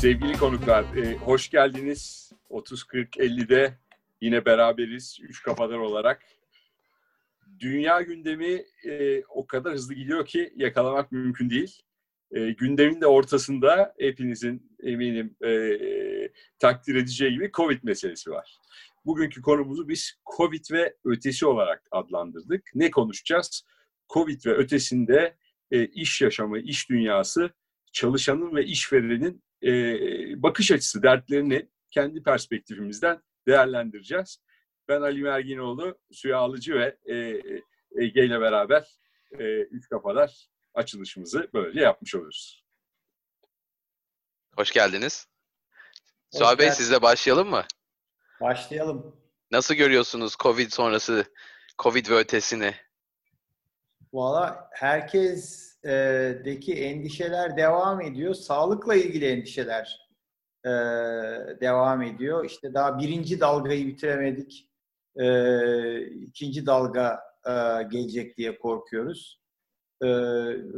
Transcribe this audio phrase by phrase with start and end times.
[0.00, 2.32] Sevgili konuklar, e, hoş geldiniz.
[2.50, 3.78] 30-40-50'de
[4.20, 6.22] yine beraberiz, üç kafadar olarak.
[7.60, 11.82] Dünya gündemi e, o kadar hızlı gidiyor ki yakalamak mümkün değil.
[12.30, 15.78] E, gündemin de ortasında hepinizin eminim e,
[16.58, 18.58] takdir edeceği gibi Covid meselesi var.
[19.04, 22.70] Bugünkü konumuzu biz Covid ve ötesi olarak adlandırdık.
[22.74, 23.64] Ne konuşacağız?
[24.08, 25.36] Covid ve ötesinde
[25.70, 27.50] e, iş yaşamı, iş dünyası,
[27.92, 29.72] çalışanın ve işverenin e,
[30.42, 34.38] bakış açısı, dertlerini kendi perspektifimizden değerlendireceğiz.
[34.88, 37.16] Ben Ali Merginoğlu, Suya Alıcı ve e,
[38.02, 38.98] Ege ile beraber
[39.38, 42.64] e, Üç Kafalar açılışımızı böyle yapmış oluruz.
[44.56, 45.26] Hoş geldiniz.
[46.32, 47.64] Hoş Suha Bey sizle başlayalım mı?
[48.40, 49.16] Başlayalım.
[49.50, 51.24] Nasıl görüyorsunuz Covid sonrası,
[51.78, 52.74] Covid ve ötesini?
[54.12, 54.70] Valla
[55.84, 58.34] herkesteki endişeler devam ediyor.
[58.34, 60.08] Sağlıkla ilgili endişeler
[61.60, 62.44] devam ediyor.
[62.44, 64.68] İşte daha birinci dalgayı bitiremedik.
[66.26, 67.20] İkinci dalga
[67.90, 69.40] gelecek diye korkuyoruz.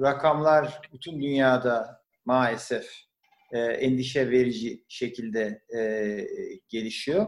[0.03, 2.91] Rakamlar bütün dünyada maalesef
[3.53, 5.63] endişe verici şekilde
[6.69, 7.27] gelişiyor.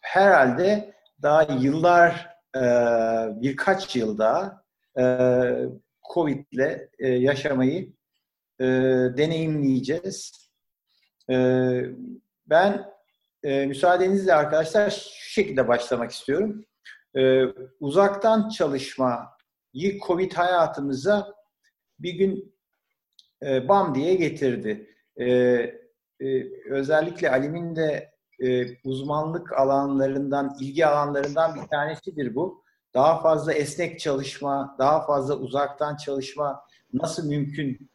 [0.00, 2.38] Herhalde daha yıllar
[3.40, 4.67] birkaç yılda e,
[6.14, 7.92] Covid'le e, yaşamayı
[8.60, 8.64] e,
[9.16, 10.50] deneyimleyeceğiz.
[11.30, 11.36] E,
[12.46, 12.90] ben
[13.42, 16.64] e, müsaadenizle arkadaşlar şu şekilde başlamak istiyorum.
[17.16, 17.44] E,
[17.80, 21.34] uzaktan çalışmayı Covid hayatımıza
[21.98, 22.54] bir gün
[23.42, 24.90] e, bam diye getirdi.
[25.16, 25.26] E,
[26.20, 32.64] e, özellikle Alim'in de e, uzmanlık alanlarından, ilgi alanlarından bir tanesidir bu.
[32.94, 37.90] Daha fazla esnek çalışma, daha fazla uzaktan çalışma nasıl mümkün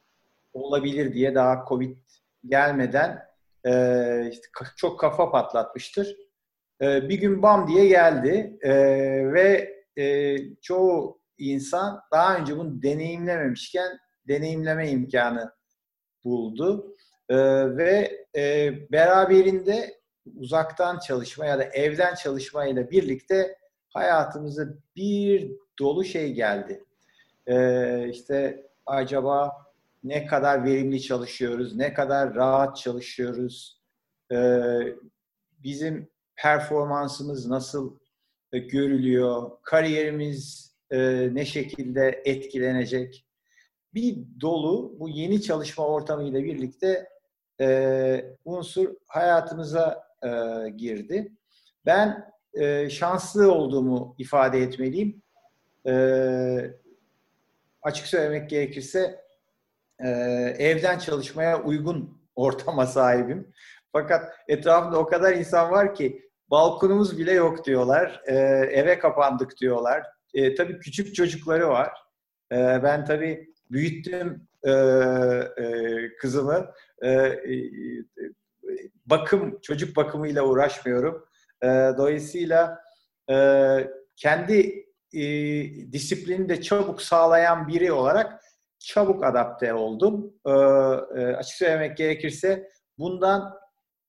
[0.54, 1.98] olabilir diye daha Covid
[2.46, 3.24] gelmeden
[3.66, 4.32] e,
[4.76, 6.18] çok kafa patlatmıştır.
[6.82, 8.74] E, bir gün bam diye geldi e,
[9.34, 15.52] ve e, çoğu insan daha önce bunu deneyimlememişken deneyimleme imkanı
[16.24, 16.96] buldu.
[17.30, 17.38] E,
[17.78, 20.00] ve e, beraberinde
[20.36, 23.58] uzaktan çalışma ya da evden çalışmayla birlikte
[23.94, 26.84] hayatımıza bir dolu şey geldi.
[27.48, 29.52] Ee, işte acaba
[30.04, 33.82] ne kadar verimli çalışıyoruz, ne kadar rahat çalışıyoruz,
[34.32, 34.80] ee,
[35.64, 37.98] bizim performansımız nasıl
[38.52, 43.26] e, görülüyor, kariyerimiz e, ne şekilde etkilenecek.
[43.94, 47.10] Bir dolu bu yeni çalışma ortamıyla birlikte
[47.62, 50.30] e, unsur hayatımıza e,
[50.70, 51.32] girdi.
[51.86, 55.22] Ben e, şanslı olduğumu ifade etmeliyim.
[55.88, 55.94] E,
[57.82, 59.24] açık söylemek gerekirse
[60.00, 60.10] e,
[60.60, 63.54] evden çalışmaya uygun ortama sahibim.
[63.92, 68.22] Fakat etrafımda o kadar insan var ki balkonumuz bile yok diyorlar.
[68.26, 68.36] E,
[68.72, 70.04] eve kapandık diyorlar.
[70.34, 71.92] E, tabii küçük çocukları var.
[72.52, 76.72] E, ben tabii büyüttüm e, e, kızımı.
[77.02, 77.64] E, e,
[79.06, 81.26] bakım, çocuk bakımıyla uğraşmıyorum.
[81.64, 82.80] E, dolayısıyla
[83.30, 83.38] e,
[84.16, 85.24] kendi e,
[85.92, 88.44] disiplini de çabuk sağlayan biri olarak
[88.80, 90.34] çabuk adapte oldum.
[90.46, 93.54] E, e, açık söylemek gerekirse bundan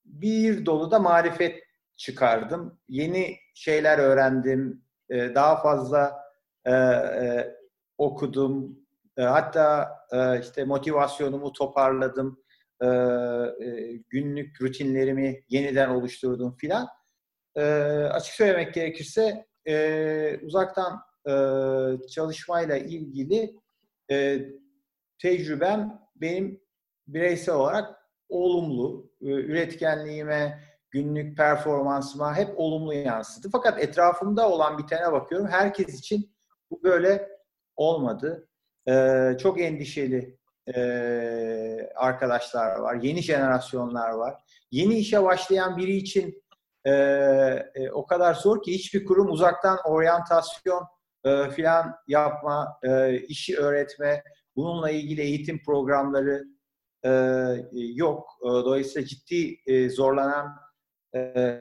[0.04, 1.62] bir dolu da marifet
[1.97, 2.78] çıkardım.
[2.88, 4.82] Yeni şeyler öğrendim.
[5.10, 6.25] E, daha fazla
[6.64, 7.54] e, e,
[7.98, 8.78] okudum.
[9.16, 12.44] E, hatta e, işte motivasyonumu toparladım.
[12.81, 16.88] E, e, günlük rutinlerimi yeniden oluşturdum filan.
[17.56, 17.62] E,
[18.12, 21.32] açık söylemek gerekirse e, uzaktan e,
[22.09, 23.56] çalışmayla ilgili
[24.10, 24.38] e,
[25.19, 26.60] tecrübem benim
[27.06, 27.94] bireysel olarak
[28.28, 29.10] olumlu.
[29.22, 30.60] E, üretkenliğime,
[30.91, 33.48] günlük performansıma hep olumlu yansıdı.
[33.53, 35.49] Fakat etrafımda olan bitene bakıyorum.
[35.49, 36.34] Herkes için
[36.70, 37.28] bu böyle
[37.76, 38.49] olmadı.
[38.88, 40.38] Ee, çok endişeli
[40.75, 42.94] e, arkadaşlar var.
[42.94, 44.34] Yeni jenerasyonlar var.
[44.70, 46.44] Yeni işe başlayan biri için
[46.84, 46.90] e,
[47.75, 50.84] e, o kadar zor ki hiçbir kurum uzaktan oryantasyon
[51.25, 54.22] e, filan yapma, e, işi öğretme,
[54.56, 56.44] bununla ilgili eğitim programları
[57.04, 57.10] e,
[57.72, 58.28] yok.
[58.42, 60.56] E, dolayısıyla ciddi e, zorlanan
[61.16, 61.60] e,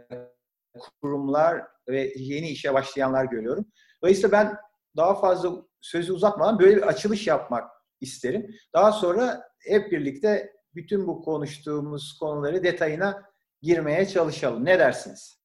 [1.02, 3.66] kurumlar ve yeni işe başlayanlar görüyorum.
[4.02, 4.58] Dolayısıyla ben
[4.98, 7.72] daha fazla sözü uzatmadan böyle bir açılış yapmak
[8.02, 8.56] isterim.
[8.74, 13.24] Daha sonra hep birlikte bütün bu konuştuğumuz konuları detayına
[13.64, 14.66] girmeye çalışalım.
[14.66, 15.40] Ne dersiniz?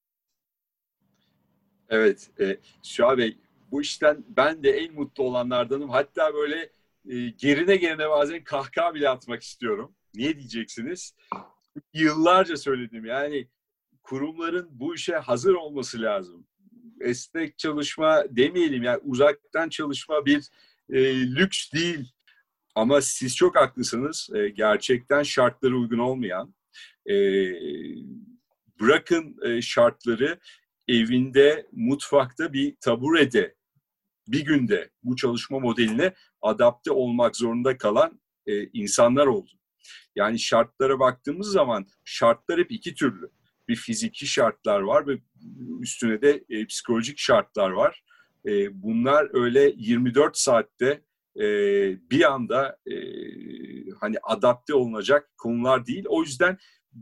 [1.89, 3.37] Evet, e, Şuha Bey
[3.71, 5.89] bu işten ben de en mutlu olanlardanım.
[5.89, 6.69] Hatta böyle
[7.09, 9.95] e, gerine gerine bazen kahkaha bile atmak istiyorum.
[10.13, 11.15] Niye diyeceksiniz?
[11.93, 13.47] Yıllarca söyledim yani
[14.03, 16.47] kurumların bu işe hazır olması lazım.
[17.01, 20.49] Esnek çalışma demeyelim yani uzaktan çalışma bir
[20.89, 22.11] e, lüks değil.
[22.75, 24.29] Ama siz çok haklısınız.
[24.35, 26.53] E, gerçekten şartlara uygun olmayan,
[27.09, 27.15] e,
[28.79, 30.39] bırakın e, şartları
[30.87, 33.55] evinde, mutfakta bir taburede
[34.27, 39.49] bir günde bu çalışma modeline adapte olmak zorunda kalan e, insanlar oldu.
[40.15, 43.29] Yani şartlara baktığımız zaman şartlar hep iki türlü.
[43.67, 45.17] Bir fiziki şartlar var ve
[45.81, 48.03] üstüne de e, psikolojik şartlar var.
[48.71, 51.01] Bunlar öyle 24 saatte
[52.11, 52.77] bir anda
[53.99, 56.05] hani adapte olunacak konular değil.
[56.07, 56.57] O yüzden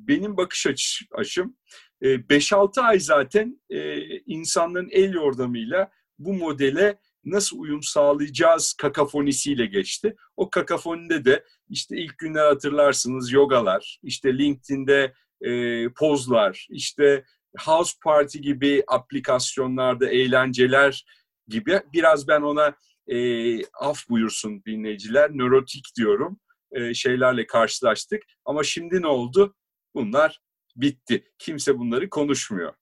[0.07, 1.57] benim bakış açı, açım
[2.01, 10.15] 5-6 e, ay zaten e, insanların el yordamıyla bu modele nasıl uyum sağlayacağız kakafonisiyle geçti.
[10.35, 17.23] O kakafonide de işte ilk günler hatırlarsınız yogalar, işte LinkedIn'de e, pozlar, işte
[17.65, 21.05] House Party gibi aplikasyonlarda eğlenceler
[21.47, 22.75] gibi biraz ben ona
[23.07, 26.39] e, af buyursun dinleyiciler, nörotik diyorum
[26.71, 28.23] e, şeylerle karşılaştık.
[28.45, 29.55] Ama şimdi ne oldu?
[29.97, 30.41] Bunlar
[30.75, 31.23] bitti.
[31.39, 32.73] Kimse bunları konuşmuyor.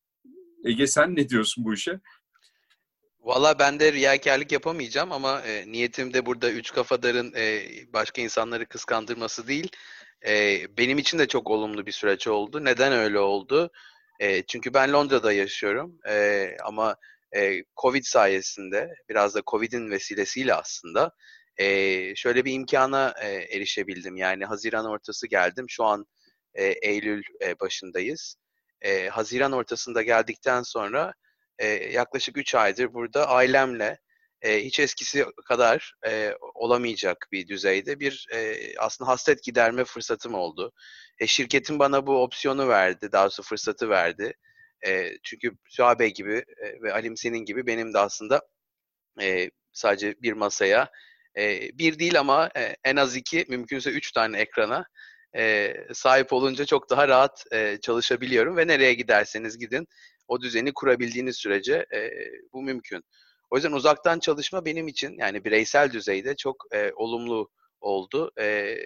[0.65, 1.99] Ege sen ne diyorsun bu işe?
[3.19, 7.63] Valla ben de riyakarlık yapamayacağım ama e, niyetim de burada üç kafadarın e,
[7.93, 9.71] başka insanları kıskandırması değil.
[10.27, 12.65] E, benim için de çok olumlu bir süreç oldu.
[12.65, 13.71] Neden öyle oldu?
[14.19, 16.95] E, çünkü ben Londra'da yaşıyorum e, ama
[17.35, 21.11] e, Covid sayesinde biraz da Covid'in vesilesiyle aslında
[21.57, 24.17] e, şöyle bir imkana e, erişebildim.
[24.17, 25.65] Yani Haziran ortası geldim.
[25.69, 26.05] Şu an
[26.55, 28.35] e, Eylül e, başındayız.
[28.81, 31.13] E, Haziran ortasında geldikten sonra
[31.59, 33.99] e, yaklaşık 3 aydır burada ailemle
[34.41, 40.71] e, hiç eskisi kadar e, olamayacak bir düzeyde bir e, aslında hasret giderme fırsatım oldu.
[41.19, 44.33] E, şirketin bana bu opsiyonu verdi, daha doğrusu fırsatı verdi.
[44.85, 48.41] E, çünkü Süha Bey gibi e, ve Alim senin gibi benim de aslında
[49.21, 50.91] e, sadece bir masaya,
[51.37, 54.85] e, bir değil ama e, en az iki, mümkünse üç tane ekrana
[55.35, 59.87] e, sahip olunca çok daha rahat e, çalışabiliyorum ve nereye giderseniz gidin
[60.27, 62.11] o düzeni kurabildiğiniz sürece e,
[62.53, 63.03] bu mümkün.
[63.49, 67.49] O yüzden uzaktan çalışma benim için yani bireysel düzeyde çok e, olumlu
[67.81, 68.31] oldu.
[68.39, 68.77] E,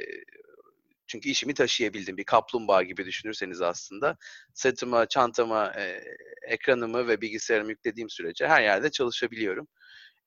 [1.07, 2.17] çünkü işimi taşıyabildim.
[2.17, 4.17] Bir kaplumbağa gibi düşünürseniz aslında.
[4.53, 6.03] Sırtıma, çantama, e,
[6.47, 9.67] ekranımı ve bilgisayarımı yüklediğim sürece her yerde çalışabiliyorum.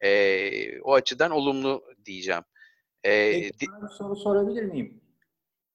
[0.01, 2.43] E, o açıdan olumlu diyeceğim.
[3.05, 5.02] E, Peki, bir soru sorabilir miyim?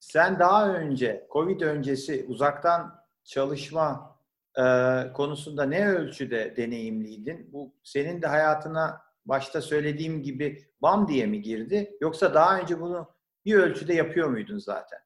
[0.00, 4.18] Sen daha önce, Covid öncesi uzaktan çalışma
[4.56, 4.62] e,
[5.12, 7.52] konusunda ne ölçüde deneyimliydin?
[7.52, 11.96] Bu senin de hayatına başta söylediğim gibi bam diye mi girdi?
[12.00, 13.14] Yoksa daha önce bunu
[13.44, 14.98] bir ölçüde yapıyor muydun zaten?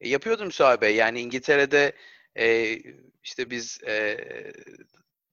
[0.00, 0.96] E, yapıyordum Suha Bey.
[0.96, 1.92] Yani İngiltere'de
[2.34, 2.76] e,
[3.22, 4.16] işte biz e,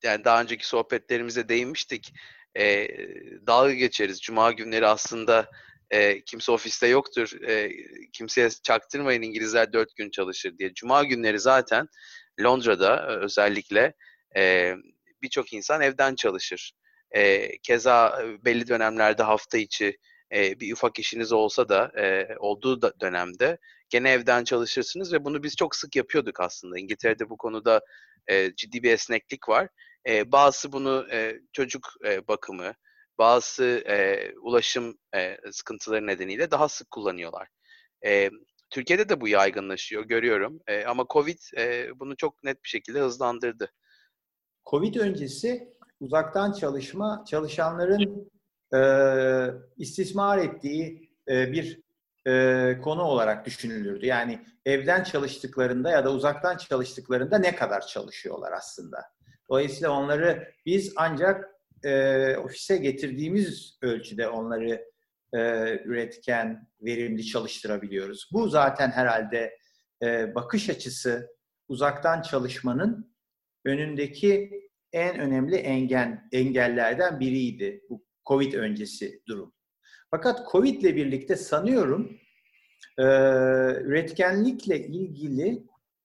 [0.03, 2.13] yani daha önceki sohbetlerimize değinmiştik.
[2.57, 2.87] E,
[3.47, 4.21] dalga geçeriz.
[4.21, 5.51] Cuma günleri aslında
[5.91, 7.41] e, kimse ofiste yoktur.
[7.47, 7.71] E,
[8.13, 10.73] kimseye çaktırmayın İngilizler dört gün çalışır diye.
[10.73, 11.87] Cuma günleri zaten
[12.43, 13.93] Londra'da özellikle
[14.37, 14.73] e,
[15.21, 16.71] birçok insan evden çalışır.
[17.11, 19.97] E, keza belli dönemlerde hafta içi
[20.33, 23.57] e, bir ufak işiniz olsa da e, olduğu da dönemde
[23.89, 26.79] gene evden çalışırsınız ve bunu biz çok sık yapıyorduk aslında.
[26.79, 27.81] İngiltere'de bu konuda
[28.27, 29.67] e, ciddi bir esneklik var.
[30.07, 32.73] E, bazısı bunu e, çocuk e, bakımı,
[33.17, 37.47] bazı e, ulaşım e, sıkıntıları nedeniyle daha sık kullanıyorlar.
[38.05, 38.29] E,
[38.69, 40.59] Türkiye'de de bu yaygınlaşıyor, görüyorum.
[40.67, 43.71] E, ama Covid e, bunu çok net bir şekilde hızlandırdı.
[44.69, 48.31] Covid öncesi uzaktan çalışma çalışanların
[48.73, 48.79] e,
[49.77, 51.81] istismar ettiği e, bir
[52.27, 54.05] e, konu olarak düşünülürdü.
[54.05, 58.97] Yani evden çalıştıklarında ya da uzaktan çalıştıklarında ne kadar çalışıyorlar aslında.
[59.49, 61.54] Dolayısıyla onları biz ancak
[61.85, 64.85] e, ofise getirdiğimiz ölçüde onları
[65.33, 65.39] e,
[65.85, 68.29] üretken, verimli çalıştırabiliyoruz.
[68.33, 69.57] Bu zaten herhalde
[70.03, 71.29] e, bakış açısı
[71.67, 73.15] uzaktan çalışmanın
[73.65, 74.51] önündeki
[74.93, 79.53] en önemli engel, engellerden biriydi bu Covid öncesi durum.
[80.11, 82.17] Fakat Covid ile birlikte sanıyorum
[82.97, 83.03] e,
[83.81, 85.63] üretkenlikle ilgili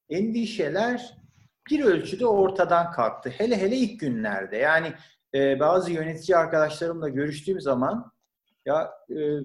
[0.09, 1.15] endişeler
[1.71, 3.31] bir ölçüde ortadan kalktı.
[3.31, 4.57] Hele hele ilk günlerde.
[4.57, 4.93] Yani
[5.35, 8.13] e, bazı yönetici arkadaşlarımla görüştüğüm zaman
[8.67, 9.39] ya e,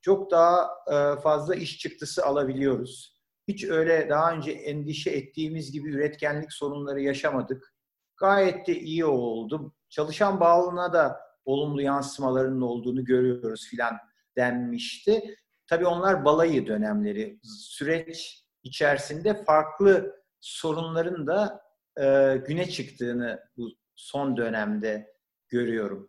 [0.00, 3.16] çok daha e, fazla iş çıktısı alabiliyoruz.
[3.48, 7.74] Hiç öyle daha önce endişe ettiğimiz gibi üretkenlik sorunları yaşamadık.
[8.16, 9.74] Gayet de iyi oldu.
[9.88, 13.96] Çalışan bağlılığına da olumlu yansımalarının olduğunu görüyoruz filan
[14.36, 15.36] denmişti.
[15.66, 17.38] Tabii onlar balayı dönemleri.
[17.42, 21.62] Süreç içerisinde farklı sorunların da
[22.00, 25.14] e, güne çıktığını bu son dönemde
[25.48, 26.08] görüyorum.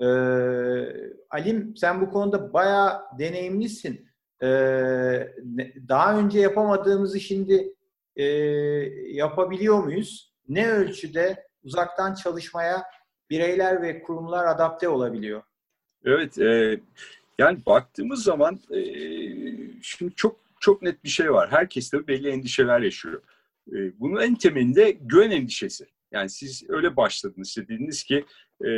[0.00, 0.06] E,
[1.30, 4.08] Alim sen bu konuda bayağı deneyimlisin.
[4.42, 4.48] E,
[5.88, 7.74] daha önce yapamadığımızı şimdi
[8.16, 8.24] e,
[9.12, 10.32] yapabiliyor muyuz?
[10.48, 12.82] Ne ölçüde uzaktan çalışmaya
[13.30, 15.42] bireyler ve kurumlar adapte olabiliyor?
[16.04, 16.80] Evet, e,
[17.38, 18.80] yani baktığımız zaman e,
[19.82, 21.50] şimdi çok çok net bir şey var.
[21.50, 23.22] Herkes tabii belli endişeler yaşıyor.
[23.72, 25.86] E, bunun en temelinde güven endişesi.
[26.16, 27.48] Yani siz öyle başladınız.
[27.48, 28.24] İşte dediniz ki
[28.64, 28.70] e,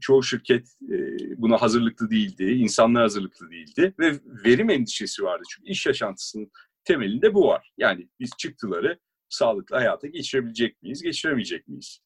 [0.00, 0.96] çoğu şirket e,
[1.36, 4.12] buna hazırlıklı değildi, insanlar hazırlıklı değildi ve
[4.44, 5.42] verim endişesi vardı.
[5.50, 6.50] Çünkü iş yaşantısının
[6.84, 7.72] temelinde bu var.
[7.78, 12.00] Yani biz çıktıları sağlıklı hayata geçirebilecek miyiz, geçiremeyecek miyiz?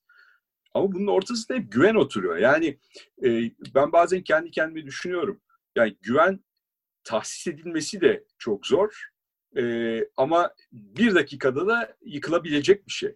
[0.74, 2.36] Ama bunun ortasında hep güven oturuyor.
[2.36, 2.78] Yani
[3.24, 5.40] e, ben bazen kendi kendime düşünüyorum.
[5.76, 6.40] Yani güven
[7.04, 9.08] tahsis edilmesi de çok zor.
[9.56, 13.14] E, ama bir dakikada da yıkılabilecek bir şey.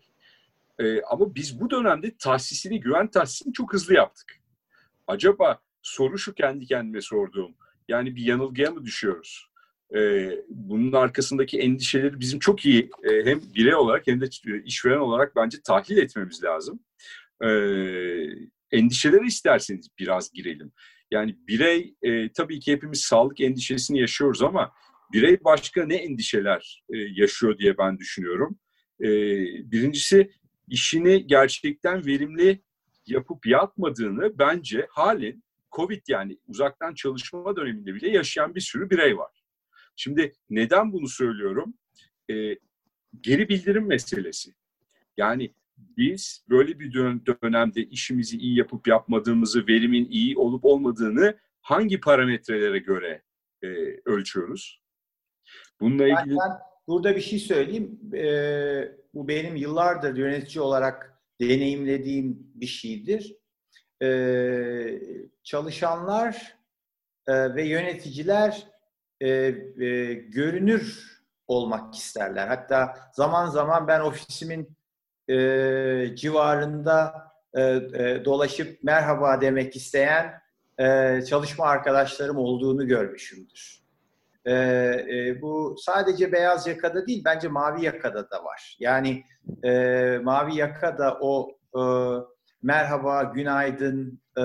[0.79, 4.33] E, ama biz bu dönemde tahsisini, güven tahsisini çok hızlı yaptık.
[5.07, 7.55] Acaba soru şu kendi kendime sorduğum.
[7.89, 9.49] Yani bir yanılgıya mı düşüyoruz?
[9.97, 14.27] E, bunun arkasındaki endişeleri bizim çok iyi e, hem birey olarak hem de
[14.65, 16.81] işveren olarak bence tahlil etmemiz lazım.
[17.45, 17.49] E,
[18.73, 20.73] endişeleri isterseniz biraz girelim.
[21.11, 24.73] Yani birey e, tabii ki hepimiz sağlık endişesini yaşıyoruz ama
[25.13, 28.59] birey başka ne endişeler e, yaşıyor diye ben düşünüyorum.
[29.01, 29.09] E,
[29.71, 30.31] birincisi
[30.71, 32.63] işini gerçekten verimli
[33.07, 39.45] yapıp yapmadığını bence halen Covid yani uzaktan çalışma döneminde bile yaşayan bir sürü birey var.
[39.97, 41.75] Şimdi neden bunu söylüyorum?
[42.31, 42.57] E,
[43.21, 44.55] geri bildirim meselesi.
[45.17, 46.93] Yani biz böyle bir
[47.43, 53.23] dönemde işimizi iyi yapıp yapmadığımızı, verimin iyi olup olmadığını hangi parametrelere göre
[53.63, 53.67] e,
[54.05, 54.83] ölçüyoruz?
[55.81, 56.31] Bununla ilgili...
[56.31, 58.01] Ben, ben burada bir şey söyleyeyim.
[58.15, 63.37] Ee, bu benim yıllardır yönetici olarak deneyimlediğim bir şeydir.
[64.03, 65.01] Ee,
[65.43, 66.57] çalışanlar
[67.27, 68.67] e, ve yöneticiler
[69.21, 72.49] e, e, görünür olmak isterler.
[72.49, 74.77] Hatta zaman zaman ben ofisimin
[75.29, 75.37] e,
[76.17, 80.41] civarında e, e, dolaşıp merhaba demek isteyen
[80.79, 83.78] e, çalışma arkadaşlarım olduğunu görmüşümdür.
[84.49, 88.77] E, e, bu sadece beyaz yakada değil, bence mavi yakada da var.
[88.81, 89.25] Yani
[89.65, 89.73] e,
[90.23, 91.83] mavi yakada o e,
[92.63, 94.43] merhaba, günaydın, e,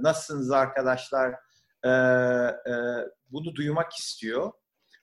[0.00, 1.34] nasılsınız arkadaşlar
[1.84, 2.74] e, e,
[3.30, 4.52] bunu duymak istiyor.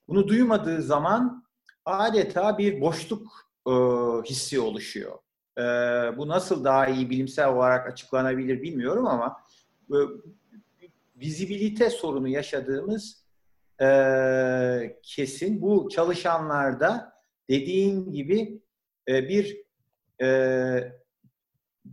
[0.08, 1.44] Bunu duymadığı zaman
[1.86, 3.28] adeta bir boşluk
[3.68, 3.72] e,
[4.30, 5.20] hissi oluşuyor.
[5.58, 5.62] E,
[6.18, 9.38] bu nasıl daha iyi bilimsel olarak açıklanabilir bilmiyorum ama
[9.90, 9.98] e,
[11.16, 13.27] vizibilite sorunu yaşadığımız
[13.82, 15.62] e, kesin.
[15.62, 17.14] Bu çalışanlarda
[17.50, 18.62] dediğin gibi
[19.10, 19.64] e, bir
[20.22, 20.28] e,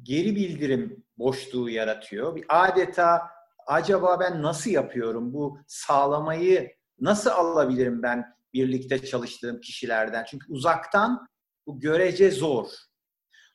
[0.02, 2.36] geri bildirim boşluğu yaratıyor.
[2.36, 3.22] Bir adeta
[3.66, 10.24] acaba ben nasıl yapıyorum bu sağlamayı nasıl alabilirim ben birlikte çalıştığım kişilerden?
[10.24, 11.26] Çünkü uzaktan
[11.66, 12.66] bu görece zor.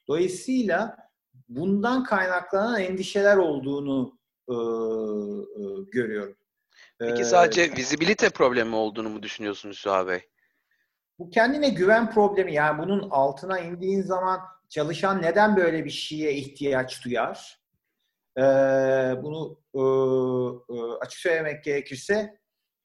[0.07, 0.97] Dolayısıyla
[1.49, 4.19] bundan kaynaklanan endişeler olduğunu
[4.49, 4.55] e, e,
[5.91, 6.35] görüyorum.
[6.99, 10.21] Peki sadece ee, vizibilite problemi olduğunu mu düşünüyorsunuz Süha Bey?
[11.19, 12.53] Bu kendine güven problemi.
[12.53, 14.39] Yani bunun altına indiğin zaman
[14.69, 17.59] çalışan neden böyle bir şeye ihtiyaç duyar?
[18.37, 18.41] Ee,
[19.23, 19.81] bunu e,
[20.75, 22.39] e, açık söylemek gerekirse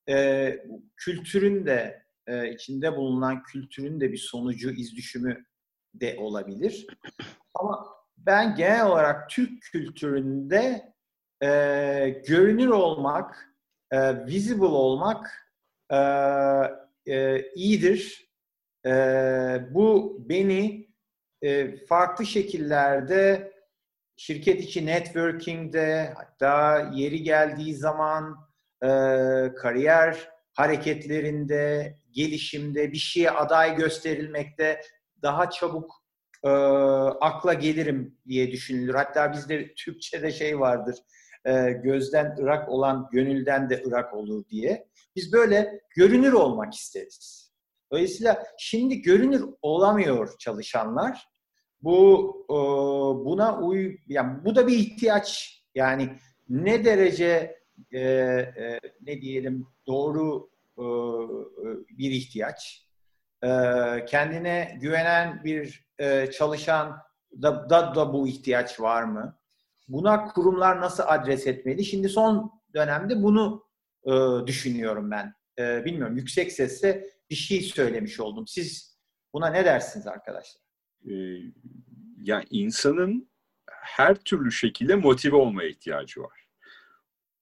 [0.08, 0.56] e,
[0.96, 5.44] kültürün de e, içinde bulunan kültürün de bir sonucu, iz düşümü
[5.94, 6.86] de olabilir.
[7.54, 10.94] Ama ben genel olarak Türk kültüründe
[11.42, 11.48] e,
[12.28, 13.53] görünür olmak,
[13.94, 15.50] e, visible olmak
[15.90, 15.96] e,
[17.06, 18.30] e, iyidir.
[18.86, 18.90] E,
[19.70, 20.88] bu beni
[21.42, 23.52] e, farklı şekillerde
[24.16, 28.36] şirket içi networking'de hatta yeri geldiği zaman
[28.82, 28.88] e,
[29.56, 34.80] kariyer hareketlerinde, gelişimde, bir şeye aday gösterilmekte
[35.22, 36.04] daha çabuk
[36.44, 36.48] e,
[37.20, 38.94] akla gelirim diye düşünülür.
[38.94, 40.96] Hatta bizde Türkçe'de şey vardır,
[41.44, 44.86] e, gözden ırak olan gönülden de ırak olur diye.
[45.16, 47.52] Biz böyle görünür olmak isteriz.
[47.92, 51.28] Dolayısıyla şimdi görünür olamıyor çalışanlar.
[51.80, 52.54] Bu e,
[53.24, 55.60] buna uy, yani bu da bir ihtiyaç.
[55.74, 56.08] Yani
[56.48, 57.58] ne derece
[57.94, 58.02] e,
[59.00, 60.54] ne diyelim doğru
[61.98, 62.88] bir ihtiyaç.
[64.06, 65.86] Kendine güvenen bir
[66.30, 66.96] çalışan
[67.42, 69.38] da, da, da bu ihtiyaç var mı?
[69.88, 71.84] Buna kurumlar nasıl adres etmeli?
[71.84, 73.64] Şimdi son dönemde bunu
[74.04, 74.12] e,
[74.46, 75.34] düşünüyorum ben.
[75.58, 78.46] E, bilmiyorum yüksek sesle bir şey söylemiş oldum.
[78.46, 78.98] Siz
[79.32, 80.62] buna ne dersiniz arkadaşlar?
[81.10, 81.14] Ee,
[82.22, 83.30] yani insanın
[83.66, 86.48] her türlü şekilde motive olmaya ihtiyacı var.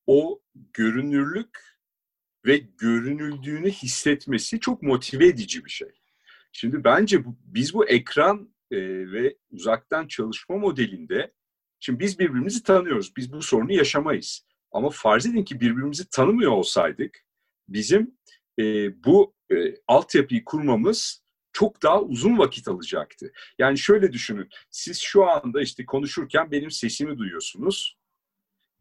[0.06, 1.58] O görünürlük
[2.46, 5.88] ve görünüldüğünü hissetmesi çok motive edici bir şey.
[6.52, 8.78] Şimdi bence bu, biz bu ekran e,
[9.12, 11.32] ve uzaktan çalışma modelinde
[11.82, 13.16] şimdi biz birbirimizi tanıyoruz.
[13.16, 14.46] Biz bu sorunu yaşamayız.
[14.72, 17.24] Ama farz edin ki birbirimizi tanımıyor olsaydık
[17.68, 18.18] bizim
[18.58, 18.62] e,
[19.04, 19.54] bu e,
[19.86, 21.22] altyapıyı kurmamız
[21.52, 23.32] çok daha uzun vakit alacaktı.
[23.58, 24.48] Yani şöyle düşünün.
[24.70, 27.98] Siz şu anda işte konuşurken benim sesimi duyuyorsunuz.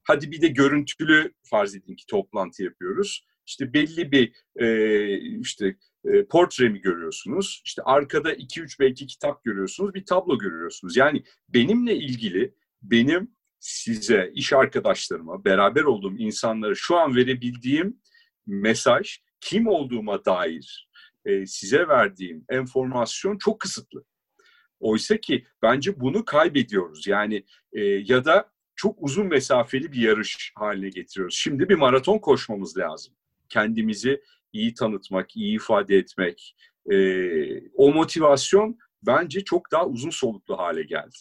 [0.04, 3.26] Hadi bir de görüntülü farz edin ki toplantı yapıyoruz.
[3.46, 7.62] İşte belli bir e, işte e, portremi görüyorsunuz.
[7.66, 9.94] İşte arkada 2-3 belki kitap görüyorsunuz.
[9.94, 10.98] Bir tablo görüyorsunuz.
[10.98, 18.02] Yani benimle ilgili benim size, iş arkadaşlarıma, beraber olduğum insanlara şu an verebildiğim
[18.48, 20.90] mesaj kim olduğuma dair
[21.26, 24.04] e, size verdiğim enformasyon çok kısıtlı.
[24.80, 27.08] Oysa ki bence bunu kaybediyoruz.
[27.08, 31.36] Yani e, ya da çok uzun mesafeli bir yarış haline getiriyoruz.
[31.36, 33.14] Şimdi bir maraton koşmamız lazım.
[33.50, 34.22] Kendimizi
[34.54, 36.56] iyi tanıtmak, iyi ifade etmek.
[36.92, 36.98] E,
[37.70, 41.18] o motivasyon bence çok daha uzun soluklu hale geldi.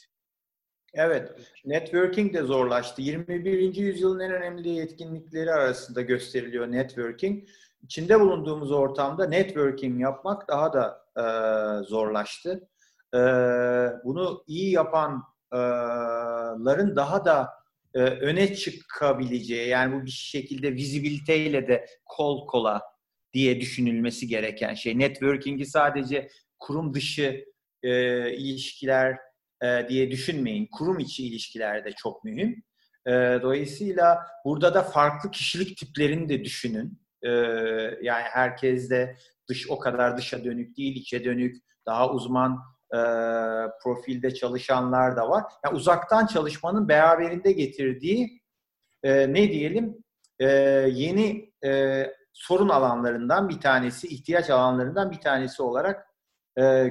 [0.95, 1.33] Evet,
[1.65, 3.03] networking de zorlaştı.
[3.03, 3.75] 21.
[3.75, 7.49] yüzyılın en önemli yetkinlikleri arasında gösteriliyor networking.
[7.83, 11.23] İçinde bulunduğumuz ortamda networking yapmak daha da e,
[11.85, 12.69] zorlaştı.
[13.15, 13.19] E,
[14.05, 17.51] bunu iyi yapanların daha da
[17.95, 22.83] e, öne çıkabileceği, yani bu bir şekilde vizibiliteyle de kol kola
[23.33, 24.99] diye düşünülmesi gereken şey.
[24.99, 26.29] Networking'i sadece
[26.59, 27.45] kurum dışı
[27.83, 29.30] e, ilişkiler
[29.63, 30.69] e, diye düşünmeyin.
[30.73, 32.63] Kurum içi ilişkiler de çok mühim.
[33.07, 33.13] E,
[33.43, 37.01] dolayısıyla burada da farklı kişilik tiplerini de düşünün.
[37.23, 37.31] E,
[38.03, 39.17] yani herkes de
[39.49, 42.59] dış o kadar dışa dönük değil, içe dönük, daha uzman
[43.83, 45.45] profilde çalışanlar da var.
[45.65, 48.43] Yani uzaktan çalışmanın beraberinde getirdiği
[49.05, 50.05] ne diyelim
[50.91, 51.53] yeni
[52.33, 56.07] sorun alanlarından bir tanesi, ihtiyaç alanlarından bir tanesi olarak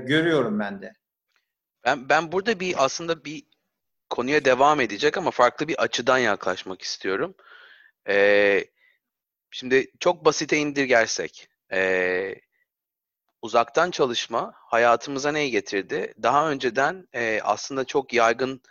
[0.06, 0.94] görüyorum ben de.
[1.86, 3.44] Ben ben burada bir aslında bir
[4.10, 7.36] konuya devam edecek ama farklı bir açıdan yaklaşmak istiyorum.
[8.10, 8.66] Ee,
[9.52, 12.36] şimdi çok basite indirgersek, e,
[13.42, 16.14] uzaktan çalışma hayatımıza neyi getirdi?
[16.24, 18.62] Daha önceden e, aslında çok yaygın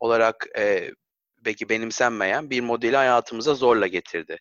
[0.00, 0.90] olarak e,
[1.44, 4.38] belki benimsenmeyen bir modeli hayatımıza zorla getirdi.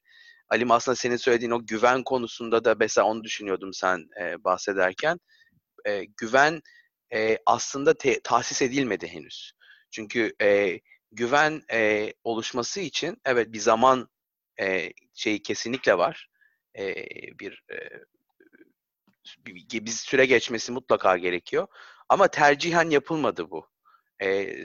[0.50, 5.20] Alim aslında senin söylediğin o güven konusunda da mesela onu düşünüyordum sen e, bahsederken.
[5.86, 6.62] E, güven
[7.14, 9.54] e, aslında te- tahsis edilmedi henüz.
[9.92, 10.80] Çünkü e,
[11.12, 14.10] güven e, oluşması için evet bir zaman
[14.60, 16.30] e, şeyi kesinlikle var.
[16.78, 16.96] E,
[17.40, 17.78] bir, e,
[19.46, 21.68] bir bir süre geçmesi mutlaka gerekiyor.
[22.10, 23.70] Ama tercihen yapılmadı bu.
[24.22, 24.56] E,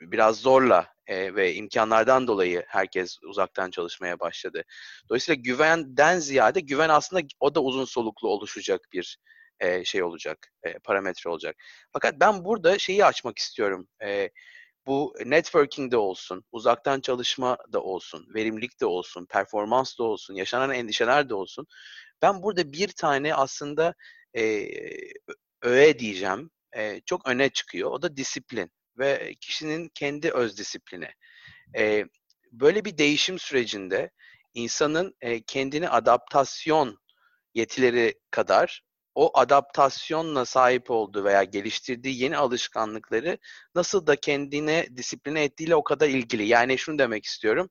[0.00, 4.64] biraz zorla e, ve imkanlardan dolayı herkes uzaktan çalışmaya başladı.
[5.08, 9.18] Dolayısıyla güvenden ziyade güven aslında o da uzun soluklu oluşacak bir
[9.60, 11.56] e, şey olacak, e, parametre olacak.
[11.92, 13.88] Fakat ben burada şeyi açmak istiyorum.
[14.04, 14.30] E,
[14.86, 20.70] bu networking de olsun, uzaktan çalışma da olsun, verimlilik de olsun, performans da olsun, yaşanan
[20.70, 21.66] endişeler de olsun.
[22.22, 23.94] Ben burada bir tane aslında
[24.36, 24.68] e,
[25.62, 27.90] öğe diyeceğim, e, çok öne çıkıyor.
[27.90, 31.08] O da disiplin ve kişinin kendi öz disiplini.
[31.76, 32.04] E,
[32.52, 34.10] böyle bir değişim sürecinde
[34.54, 36.98] insanın e, kendini adaptasyon
[37.54, 38.82] yetileri kadar
[39.18, 43.38] o adaptasyonla sahip olduğu veya geliştirdiği yeni alışkanlıkları
[43.74, 46.46] nasıl da kendine disipline ettiğiyle o kadar ilgili.
[46.46, 47.70] Yani şunu demek istiyorum.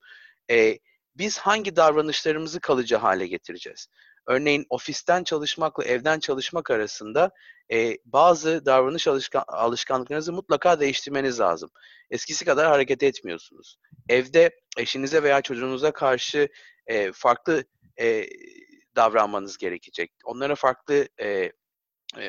[0.52, 0.80] E,
[1.16, 3.88] biz hangi davranışlarımızı kalıcı hale getireceğiz?
[4.28, 7.32] Örneğin ofisten çalışmakla evden çalışmak arasında
[7.72, 11.70] e, bazı davranış alışkan, alışkanlıklarınızı mutlaka değiştirmeniz lazım.
[12.12, 13.78] Eskisi kadar hareket etmiyorsunuz.
[14.10, 16.50] Evde eşinize veya çocuğunuza karşı
[16.88, 17.64] e, farklı
[18.00, 18.26] e,
[18.98, 20.12] davranmanız gerekecek.
[20.26, 21.52] Onlara farklı e,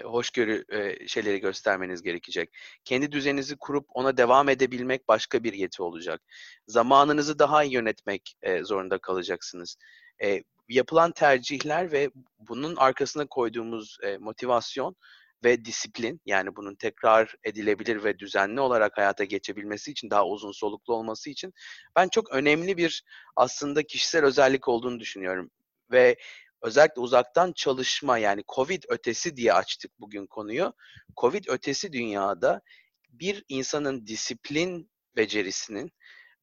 [0.02, 2.50] hoşgörü e, şeyleri göstermeniz gerekecek.
[2.85, 6.22] Kendi düzeninizi kurup ona devam edebilmek başka bir yeti olacak.
[6.66, 9.76] Zamanınızı daha iyi yönetmek e, zorunda kalacaksınız.
[10.22, 14.96] E, yapılan tercihler ve bunun arkasına koyduğumuz e, motivasyon
[15.44, 20.94] ve disiplin yani bunun tekrar edilebilir ve düzenli olarak hayata geçebilmesi için daha uzun soluklu
[20.94, 21.54] olması için
[21.96, 23.04] ben çok önemli bir
[23.37, 25.50] aslında kişisel özellik olduğunu düşünüyorum
[25.90, 26.16] ve
[26.62, 30.73] özellikle uzaktan çalışma yani Covid ötesi diye açtık bugün konuyu.
[31.16, 32.61] Covid ötesi dünyada
[33.09, 35.92] bir insanın disiplin becerisinin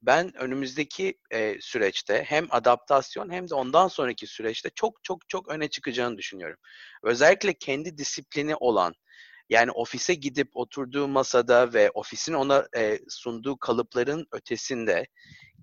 [0.02, 5.68] ben önümüzdeki e, süreçte hem adaptasyon hem de ondan sonraki süreçte çok çok çok öne
[5.68, 6.58] çıkacağını düşünüyorum.
[7.04, 8.94] Özellikle kendi disiplini olan
[9.50, 15.08] yani ofise gidip oturduğu masada ve ofisin ona e, sunduğu kalıpların ötesinde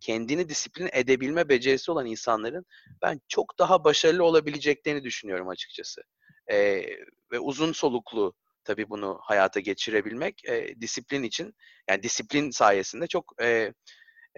[0.00, 2.66] kendini disiplin edebilme becerisi olan insanların
[3.02, 6.02] ben çok daha başarılı olabileceklerini düşünüyorum açıkçası.
[6.50, 6.86] E,
[7.32, 11.54] ve uzun soluklu tabii bunu hayata geçirebilmek e, disiplin için
[11.88, 13.72] yani disiplin sayesinde çok e,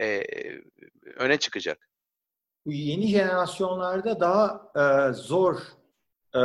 [0.00, 0.22] e,
[1.16, 1.88] öne çıkacak.
[2.66, 5.56] Bu yeni jenerasyonlarda daha e, zor
[6.34, 6.40] e,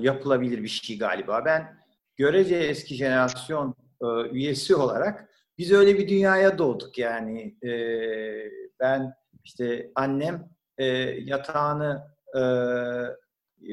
[0.00, 1.44] yapılabilir bir şey galiba.
[1.44, 1.83] Ben
[2.16, 7.56] görece eski jenerasyon e, üyesi olarak biz öyle bir dünyaya doğduk yani.
[7.62, 7.70] E,
[8.80, 10.48] ben işte annem
[10.78, 10.84] e,
[11.20, 12.40] yatağını e,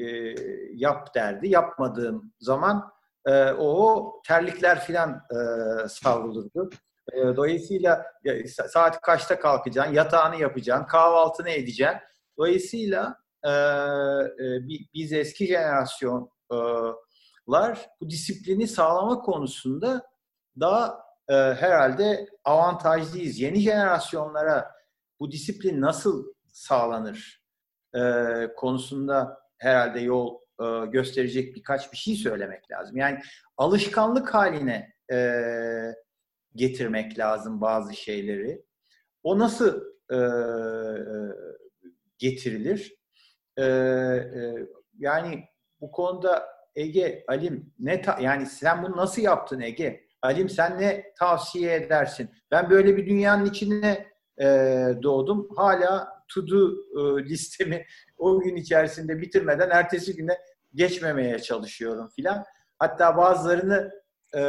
[0.02, 0.34] e,
[0.74, 1.48] yap derdi.
[1.48, 2.92] Yapmadığım zaman
[3.26, 5.38] e, o terlikler filan e,
[5.88, 6.70] savrulurdu.
[7.12, 8.06] E, dolayısıyla
[8.68, 11.98] saat kaçta kalkacaksın, yatağını yapacaksın, kahvaltını edeceksin.
[12.38, 15.46] Dolayısıyla e, e, biz eski
[17.48, 20.10] jenerasyonlar bu disiplini sağlama konusunda
[20.60, 23.38] daha e, herhalde avantajlıyız.
[23.40, 24.72] Yeni jenerasyonlara
[25.20, 27.42] bu disiplin nasıl sağlanır
[27.94, 28.00] e,
[28.56, 32.96] konusunda herhalde yol e, gösterecek birkaç bir şey söylemek lazım.
[32.96, 33.18] Yani
[33.56, 35.38] alışkanlık haline e,
[36.54, 38.64] getirmek lazım bazı şeyleri.
[39.22, 40.18] O nasıl e,
[42.18, 42.94] getirilir?
[43.56, 44.54] E, e,
[44.98, 45.44] yani
[45.80, 50.06] bu konuda Ege, Alim ne ta- yani sen bunu nasıl yaptın Ege?
[50.22, 52.30] Alim sen ne tavsiye edersin?
[52.50, 54.06] Ben böyle bir dünyanın içine
[54.40, 54.46] e,
[55.02, 55.48] doğdum.
[55.56, 57.86] Hala to do e, listemi
[58.18, 60.38] o gün içerisinde bitirmeden ertesi güne
[60.74, 62.44] geçmemeye çalışıyorum filan.
[62.78, 63.90] Hatta bazılarını
[64.34, 64.42] e,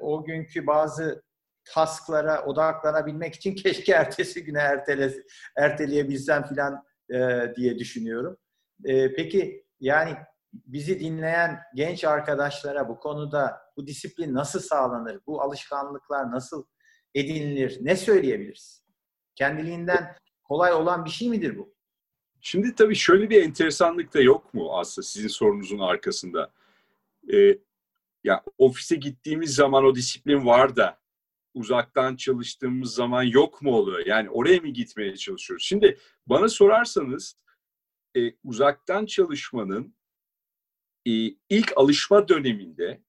[0.00, 1.22] o günkü bazı
[1.64, 5.12] tasklara odaklanabilmek için keşke ertesi güne ertele,
[5.56, 8.36] erteleyebilsem filan e, diye düşünüyorum.
[8.84, 10.16] E, peki yani
[10.52, 15.20] bizi dinleyen genç arkadaşlara bu konuda bu disiplin nasıl sağlanır?
[15.26, 16.64] Bu alışkanlıklar nasıl
[17.14, 17.78] edinilir?
[17.80, 18.84] Ne söyleyebiliriz?
[19.34, 21.74] Kendiliğinden kolay olan bir şey midir bu?
[22.40, 26.52] Şimdi tabii şöyle bir enteresanlık da yok mu aslında sizin sorunuzun arkasında?
[27.32, 27.58] Ee,
[28.24, 30.98] ya ofise gittiğimiz zaman o disiplin var da
[31.54, 34.06] uzaktan çalıştığımız zaman yok mu oluyor?
[34.06, 35.64] Yani oraya mı gitmeye çalışıyoruz?
[35.64, 37.36] Şimdi bana sorarsanız
[38.16, 39.94] e, uzaktan çalışmanın
[41.48, 43.00] ilk alışma döneminde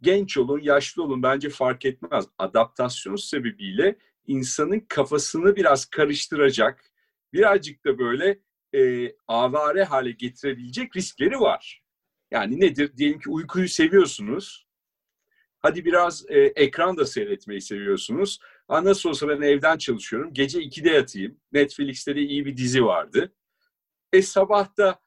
[0.00, 2.24] genç olun, yaşlı olun bence fark etmez.
[2.38, 6.84] Adaptasyon sebebiyle insanın kafasını biraz karıştıracak,
[7.32, 8.40] birazcık da böyle
[8.74, 11.82] e, avare hale getirebilecek riskleri var.
[12.30, 12.96] Yani nedir?
[12.96, 14.66] Diyelim ki uykuyu seviyorsunuz.
[15.58, 18.38] Hadi biraz e, ekran da seyretmeyi seviyorsunuz.
[18.68, 20.34] Ha, nasıl olsa ben evden çalışıyorum.
[20.34, 21.40] Gece 2'de yatayım.
[21.52, 23.34] Netflix'te de iyi bir dizi vardı.
[24.12, 25.03] E sabah da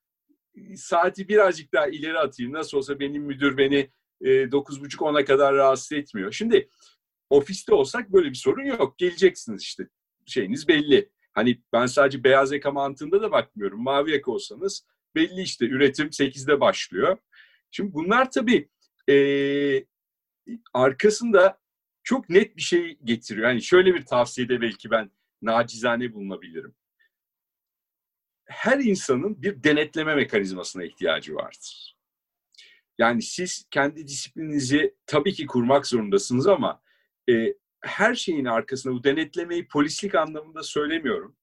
[0.76, 2.54] saati birazcık daha ileri atayım.
[2.54, 3.92] Nasıl olsa benim müdür beni
[4.22, 6.32] e, 9.30-10'a kadar rahatsız etmiyor.
[6.32, 6.70] Şimdi
[7.30, 8.98] ofiste olsak böyle bir sorun yok.
[8.98, 9.88] Geleceksiniz işte.
[10.26, 11.10] Şeyiniz belli.
[11.34, 13.84] Hani ben sadece beyaz yaka mantığında da bakmıyorum.
[13.84, 17.18] Mavi yaka olsanız belli işte üretim 8'de başlıyor.
[17.72, 18.70] Şimdi bunlar tabii
[19.10, 19.86] e,
[20.74, 21.60] arkasında
[22.04, 23.50] çok net bir şey getiriyor.
[23.50, 26.76] Yani şöyle bir tavsiyede belki ben nacizane bulunabilirim.
[28.48, 31.98] Her insanın bir denetleme mekanizmasına ihtiyacı vardır.
[32.98, 36.82] Yani siz kendi disiplininizi tabii ki kurmak zorundasınız ama
[37.30, 41.36] e, her şeyin arkasında bu denetlemeyi polislik anlamında söylemiyorum.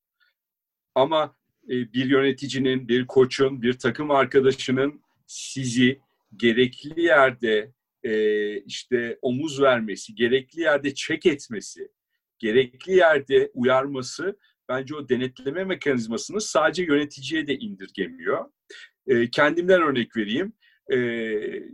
[0.94, 1.36] Ama
[1.68, 6.00] e, bir yöneticinin, bir koçun, bir takım arkadaşının sizi
[6.36, 11.88] gerekli yerde e, işte omuz vermesi, gerekli yerde çek etmesi,
[12.38, 18.44] gerekli yerde uyarması bence o denetleme mekanizmasını sadece yöneticiye de indirgemiyor.
[19.06, 20.52] E, kendimden örnek vereyim
[20.92, 20.98] e,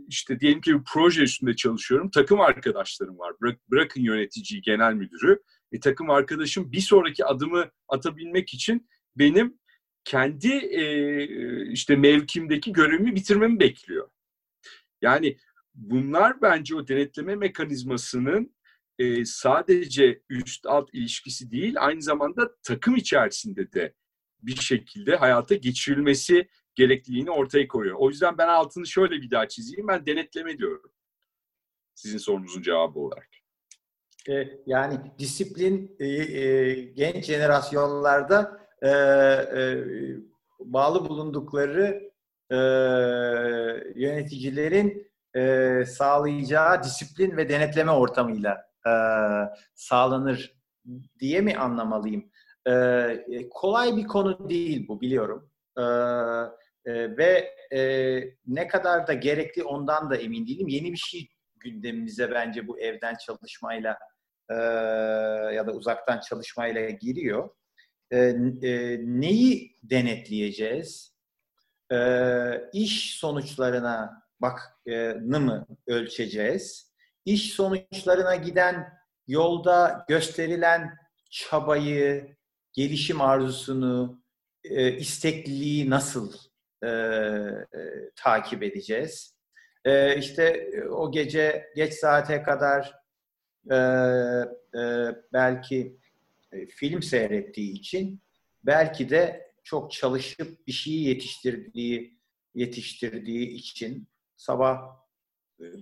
[0.07, 2.09] işte diyelim ki bir proje üstünde çalışıyorum.
[2.09, 3.33] Takım arkadaşlarım var.
[3.41, 5.41] Bırak, bırakın yöneticiyi, genel müdürü.
[5.71, 9.59] E, takım arkadaşım bir sonraki adımı atabilmek için benim
[10.03, 10.81] kendi e,
[11.71, 14.09] işte mevkimdeki görevimi bitirmemi bekliyor.
[15.01, 15.37] Yani
[15.75, 18.55] bunlar bence o denetleme mekanizmasının
[19.01, 23.93] e, sadece üst alt ilişkisi değil, aynı zamanda takım içerisinde de
[24.41, 27.95] bir şekilde hayata geçirilmesi gerekliliğini ortaya koyuyor.
[27.99, 29.87] O yüzden ben altını şöyle bir daha çizeyim.
[29.87, 30.91] Ben denetleme diyorum.
[31.95, 33.27] Sizin sorunuzun cevabı olarak.
[34.29, 38.61] E, yani disiplin e, e, genç jenerasyonlarda
[40.59, 42.11] bağlı bulundukları
[43.95, 45.11] yöneticilerin
[45.85, 48.93] sağlayacağı disiplin ve denetleme ortamıyla e,
[49.75, 50.57] sağlanır
[51.19, 52.31] diye mi anlamalıyım?
[52.67, 55.51] E, kolay bir konu değil bu biliyorum.
[55.77, 55.83] E,
[56.85, 57.79] e, ve e,
[58.47, 60.67] ne kadar da gerekli ondan da emin değilim.
[60.67, 61.27] Yeni bir şey
[61.59, 63.97] gündemimize bence bu evden çalışmayla
[64.49, 64.55] e,
[65.55, 67.49] ya da uzaktan çalışmayla giriyor.
[68.11, 71.15] E, e, neyi denetleyeceğiz?
[71.91, 71.97] E,
[72.73, 76.90] iş sonuçlarına bak e, mı ölçeceğiz?
[77.25, 78.93] İş sonuçlarına giden
[79.27, 80.97] yolda gösterilen
[81.29, 82.35] çabayı,
[82.73, 84.23] gelişim arzusunu,
[84.63, 86.33] e, istekliliği nasıl
[86.83, 87.65] e, e,
[88.15, 89.35] takip edeceğiz?
[89.85, 92.95] E, işte o gece geç saate kadar
[93.71, 93.75] e,
[94.79, 94.81] e,
[95.33, 95.97] belki
[96.51, 98.21] e, film seyrettiği için
[98.63, 102.19] belki de çok çalışıp bir şeyi yetiştirdiği
[102.55, 104.07] yetiştirdiği için
[104.37, 105.00] sabah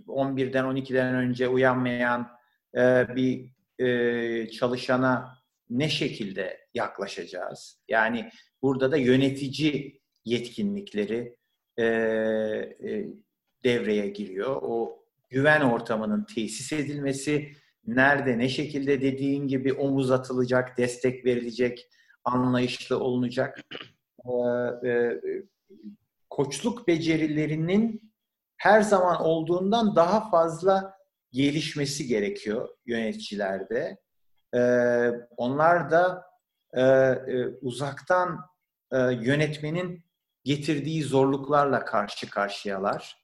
[0.08, 2.30] 11'den 12'den önce uyanmayan
[2.78, 5.38] e, bir e, çalışana
[5.70, 7.80] ne şekilde yaklaşacağız?
[7.88, 8.30] Yani
[8.62, 11.36] burada da yönetici yetkinlikleri
[11.78, 13.08] e, e,
[13.64, 14.60] devreye giriyor.
[14.62, 17.52] O güven ortamının tesis edilmesi,
[17.86, 21.90] nerede, ne şekilde dediğin gibi omuz atılacak, destek verilecek,
[22.24, 23.64] anlayışlı olunacak.
[24.26, 25.22] Ee, e,
[26.30, 28.09] koçluk becerilerinin
[28.60, 30.94] her zaman olduğundan daha fazla
[31.32, 33.98] gelişmesi gerekiyor yöneticilerde.
[34.56, 36.24] Ee, onlar da
[36.74, 38.40] e, e, uzaktan
[38.92, 40.06] e, yönetmenin
[40.44, 43.18] getirdiği zorluklarla karşı karşıyalar.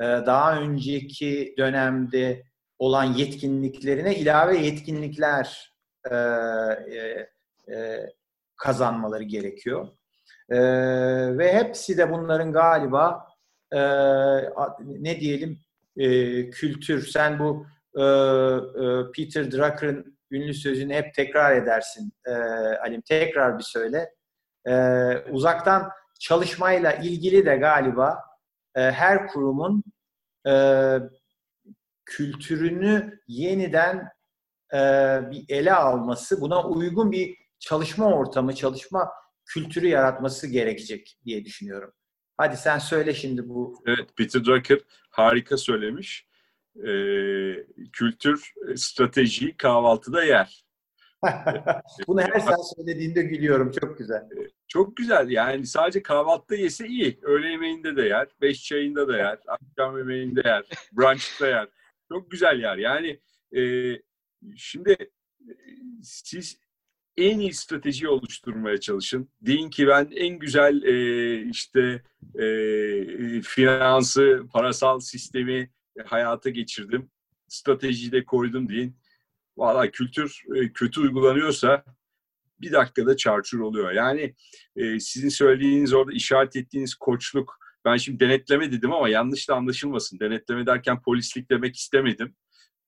[0.00, 2.42] Ee, daha önceki dönemde
[2.78, 5.74] olan yetkinliklerine ilave yetkinlikler
[6.10, 7.28] e, e,
[7.74, 8.06] e,
[8.56, 9.88] kazanmaları gerekiyor.
[10.50, 10.58] E,
[11.38, 13.29] ve hepsi de bunların galiba
[13.72, 13.80] e,
[14.86, 15.60] ne diyelim
[15.96, 17.06] e, kültür.
[17.06, 22.32] Sen bu e, e, Peter Drucker'ın ünlü sözünü hep tekrar edersin e,
[22.82, 23.00] Alim.
[23.00, 24.10] Tekrar bir söyle.
[24.66, 24.72] E,
[25.30, 28.18] uzaktan çalışmayla ilgili de galiba
[28.74, 29.84] e, her kurumun
[30.46, 30.96] e,
[32.04, 34.08] kültürünü yeniden
[34.72, 34.78] e,
[35.30, 39.10] bir ele alması, buna uygun bir çalışma ortamı, çalışma
[39.44, 41.92] kültürü yaratması gerekecek diye düşünüyorum.
[42.40, 43.82] Hadi sen söyle şimdi bu.
[43.86, 44.78] Evet, Peter Drucker
[45.10, 46.26] harika söylemiş.
[46.76, 47.54] Ee,
[47.92, 50.64] kültür, strateji kahvaltıda yer.
[52.06, 53.70] Bunu her sen söylediğinde gülüyorum.
[53.80, 54.28] Çok güzel.
[54.68, 55.30] Çok güzel.
[55.30, 57.18] Yani sadece kahvaltıda yese iyi.
[57.22, 58.28] Öğle yemeğinde de yer.
[58.40, 59.38] Beş çayında da yer.
[59.46, 60.64] Akşam yemeğinde yer.
[60.92, 61.68] Brunch'ta yer.
[62.08, 62.76] Çok güzel yer.
[62.76, 63.20] Yani
[63.56, 63.62] e,
[64.56, 64.96] şimdi
[66.02, 66.60] siz
[67.20, 69.28] en iyi strateji oluşturmaya çalışın.
[69.40, 72.02] Deyin ki ben en güzel e, işte
[72.38, 72.46] e,
[73.42, 75.70] finansı, parasal sistemi
[76.06, 77.10] hayata geçirdim.
[77.48, 78.96] Stratejiyi de koydum deyin.
[79.56, 81.84] Valla kültür e, kötü uygulanıyorsa
[82.60, 83.92] bir dakikada çarçur oluyor.
[83.92, 84.34] Yani
[84.76, 90.20] e, sizin söylediğiniz orada işaret ettiğiniz koçluk ben şimdi denetleme dedim ama yanlış da anlaşılmasın.
[90.20, 92.34] Denetleme derken polislik demek istemedim.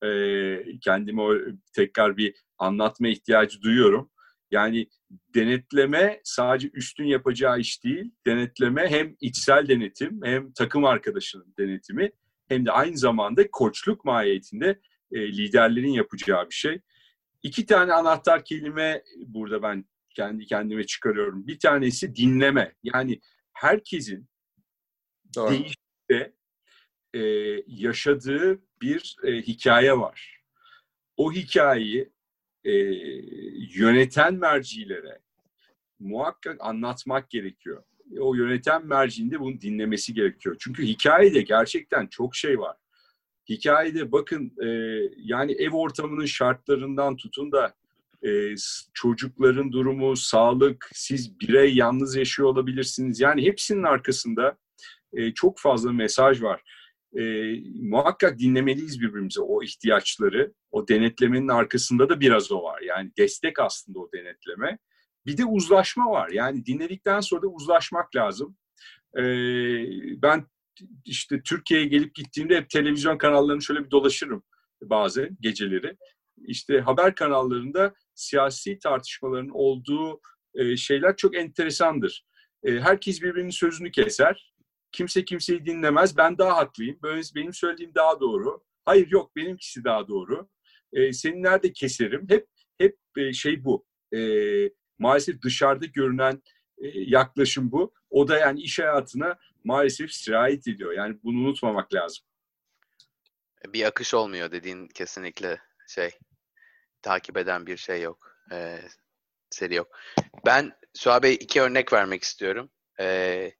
[0.04, 1.34] E, kendime o,
[1.72, 4.10] tekrar bir anlatma ihtiyacı duyuyorum.
[4.52, 4.86] Yani
[5.34, 8.14] denetleme sadece üstün yapacağı iş değil.
[8.26, 12.12] Denetleme hem içsel denetim hem takım arkadaşının denetimi
[12.48, 14.80] hem de aynı zamanda koçluk mahiyetinde
[15.12, 16.80] e, liderlerin yapacağı bir şey.
[17.42, 19.84] İki tane anahtar kelime burada ben
[20.14, 21.46] kendi kendime çıkarıyorum.
[21.46, 22.74] Bir tanesi dinleme.
[22.82, 23.20] Yani
[23.52, 24.28] herkesin
[25.36, 26.34] değişikte
[27.14, 27.20] e,
[27.66, 30.40] yaşadığı bir e, hikaye var.
[31.16, 32.11] O hikayeyi
[32.64, 32.72] e,
[33.74, 35.18] yöneten mercilere
[35.98, 37.82] muhakkak anlatmak gerekiyor.
[38.20, 40.56] O yöneten mercinde bunu dinlemesi gerekiyor.
[40.58, 42.76] Çünkü hikayede gerçekten çok şey var.
[43.48, 44.68] Hikayede bakın e,
[45.16, 47.74] yani ev ortamının şartlarından tutun da
[48.24, 48.54] e,
[48.94, 53.20] çocukların durumu, sağlık, siz birey yalnız yaşıyor olabilirsiniz.
[53.20, 54.56] Yani hepsinin arkasında
[55.12, 56.62] e, çok fazla mesaj var.
[57.18, 57.22] E,
[57.74, 60.52] muhakkak dinlemeliyiz birbirimize o ihtiyaçları.
[60.70, 62.80] O denetlemenin arkasında da biraz o var.
[62.80, 64.78] Yani destek aslında o denetleme.
[65.26, 66.30] Bir de uzlaşma var.
[66.30, 68.56] Yani dinledikten sonra da uzlaşmak lazım.
[69.18, 69.22] E,
[70.22, 70.46] ben
[71.04, 74.42] işte Türkiye'ye gelip gittiğimde hep televizyon kanallarını şöyle bir dolaşırım
[74.82, 75.96] bazen geceleri.
[76.46, 80.20] İşte haber kanallarında siyasi tartışmaların olduğu
[80.54, 82.24] e, şeyler çok enteresandır.
[82.64, 84.51] E, herkes birbirinin sözünü keser.
[84.92, 86.16] Kimse kimseyi dinlemez.
[86.16, 86.98] Ben daha haklıyım.
[87.34, 88.64] Benim söylediğim daha doğru.
[88.84, 90.48] Hayır yok benimkisi daha doğru.
[90.92, 92.26] E, seni nerede keserim?
[92.28, 93.86] Hep hep e, şey bu.
[94.14, 94.18] E,
[94.98, 96.42] maalesef dışarıda görünen
[96.78, 97.94] e, yaklaşım bu.
[98.10, 100.92] O da yani iş hayatına maalesef sirayet ediyor.
[100.92, 102.24] Yani bunu unutmamak lazım.
[103.68, 106.10] Bir akış olmuyor dediğin kesinlikle şey
[107.02, 108.36] takip eden bir şey yok.
[108.52, 108.78] E,
[109.50, 109.98] seri yok.
[110.46, 112.70] Ben Suha Bey iki örnek vermek istiyorum.
[113.00, 113.52] E,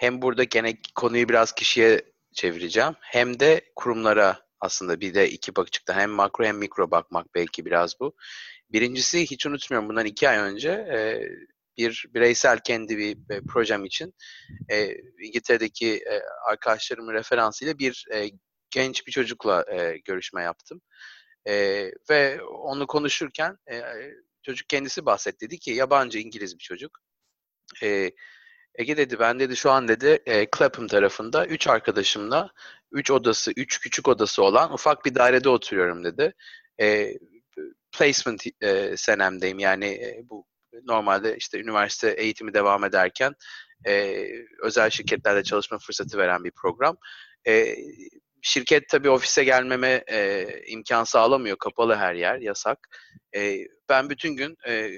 [0.00, 2.02] hem burada gene konuyu biraz kişiye
[2.34, 2.94] çevireceğim.
[3.00, 8.00] Hem de kurumlara aslında bir de iki bakışta hem makro hem mikro bakmak belki biraz
[8.00, 8.16] bu.
[8.72, 10.98] Birincisi hiç unutmuyorum bundan iki ay önce e,
[11.76, 14.14] bir bireysel kendi bir e, projem için
[14.68, 18.30] e, İngiltere'deki e, arkadaşlarımın referansıyla bir e,
[18.70, 20.80] genç bir çocukla e, görüşme yaptım.
[21.48, 21.54] E,
[22.10, 23.82] ve onu konuşurken e,
[24.42, 25.46] çocuk kendisi bahsetti.
[25.46, 26.98] Dedi ki yabancı İngiliz bir çocuk.
[27.82, 28.10] E,
[28.74, 32.50] Ege dedi ben dedi şu an dedi e, Clapham tarafında üç arkadaşımla
[32.92, 36.34] üç odası, üç küçük odası olan ufak bir dairede oturuyorum dedi.
[36.80, 37.14] E,
[37.98, 40.46] placement e, senemdeyim yani e, bu
[40.84, 43.34] normalde işte üniversite eğitimi devam ederken
[43.86, 44.24] e,
[44.62, 46.96] özel şirketlerde çalışma fırsatı veren bir program.
[47.46, 47.76] E,
[48.42, 51.56] şirket tabii ofise gelmeme e, imkan sağlamıyor.
[51.58, 52.78] Kapalı her yer, yasak.
[53.36, 54.90] E, ben bütün gün e,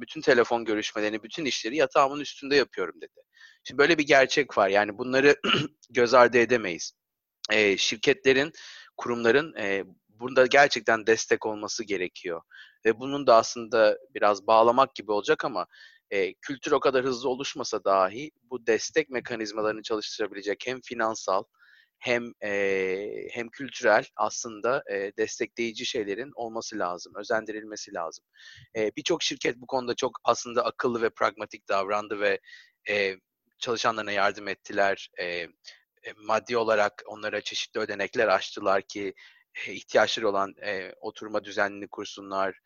[0.00, 3.20] bütün telefon görüşmelerini, bütün işleri yatağımın üstünde yapıyorum dedi.
[3.64, 4.68] Şimdi böyle bir gerçek var.
[4.68, 5.36] Yani bunları
[5.90, 6.92] göz ardı edemeyiz.
[7.52, 8.52] E, şirketlerin,
[8.96, 12.42] kurumların e, burada gerçekten destek olması gerekiyor.
[12.84, 15.66] Ve bunun da aslında biraz bağlamak gibi olacak ama
[16.10, 21.44] e, kültür o kadar hızlı oluşmasa dahi bu destek mekanizmalarını çalıştırabilecek hem finansal
[21.98, 28.24] hem e, hem kültürel aslında e, destekleyici şeylerin olması lazım, özendirilmesi lazım.
[28.76, 32.40] E, Birçok şirket bu konuda çok aslında akıllı ve pragmatik davrandı ve
[32.88, 33.16] e,
[33.58, 35.10] çalışanlarına yardım ettiler.
[35.20, 35.46] E,
[36.16, 39.14] maddi olarak onlara çeşitli ödenekler açtılar ki
[39.66, 42.58] ihtiyaçları olan e, oturma düzenini kursunlar,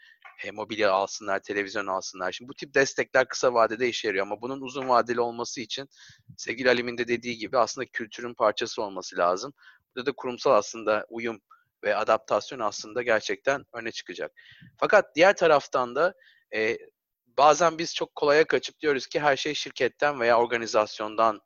[0.44, 2.32] e, mobilya alsınlar, televizyon alsınlar.
[2.32, 5.88] Şimdi bu tip destekler kısa vadede işe yarıyor ama bunun uzun vadeli olması için
[6.36, 9.52] sevgili Alim'in de dediği gibi aslında kültürün parçası olması lazım.
[9.96, 11.40] Burada da kurumsal aslında uyum
[11.84, 14.32] ve adaptasyon aslında gerçekten öne çıkacak.
[14.78, 16.14] Fakat diğer taraftan da
[16.54, 16.78] e,
[17.38, 21.40] bazen biz çok kolaya kaçıp diyoruz ki her şey şirketten veya organizasyondan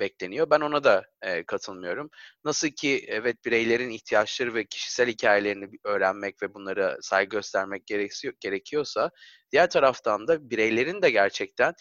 [0.00, 0.50] bekleniyor.
[0.50, 2.10] Ben ona da e, katılmıyorum.
[2.44, 9.10] Nasıl ki evet bireylerin ihtiyaçları ve kişisel hikayelerini öğrenmek ve bunlara saygı göstermek gerekiyor, gerekiyorsa
[9.52, 11.74] diğer taraftan da bireylerin de gerçekten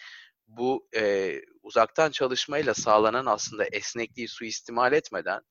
[0.47, 5.41] bu e, uzaktan çalışmayla sağlanan aslında esnekliği suistimal etmeden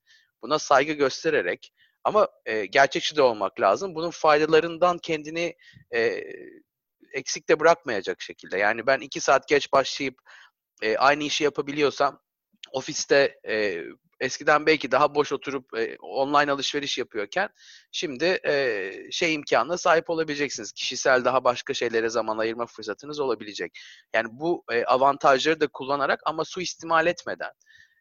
[0.43, 1.73] buna saygı göstererek
[2.05, 3.95] ama e, gerçekçi de olmak lazım.
[3.95, 5.55] Bunun faydalarından kendini
[5.95, 6.23] e,
[7.13, 8.59] eksik de bırakmayacak şekilde.
[8.59, 10.15] Yani ben iki saat geç başlayıp
[10.83, 12.21] e, aynı işi yapabiliyorsam
[12.73, 13.85] ofiste e,
[14.21, 17.49] eskiden belki daha boş oturup e, online alışveriş yapıyorken
[17.93, 20.73] şimdi e, şey imkanına sahip olabileceksiniz.
[20.73, 23.79] Kişisel daha başka şeylere zaman ayırma fırsatınız olabilecek.
[24.15, 27.53] Yani bu e, avantajları da kullanarak ama suistimal etmeden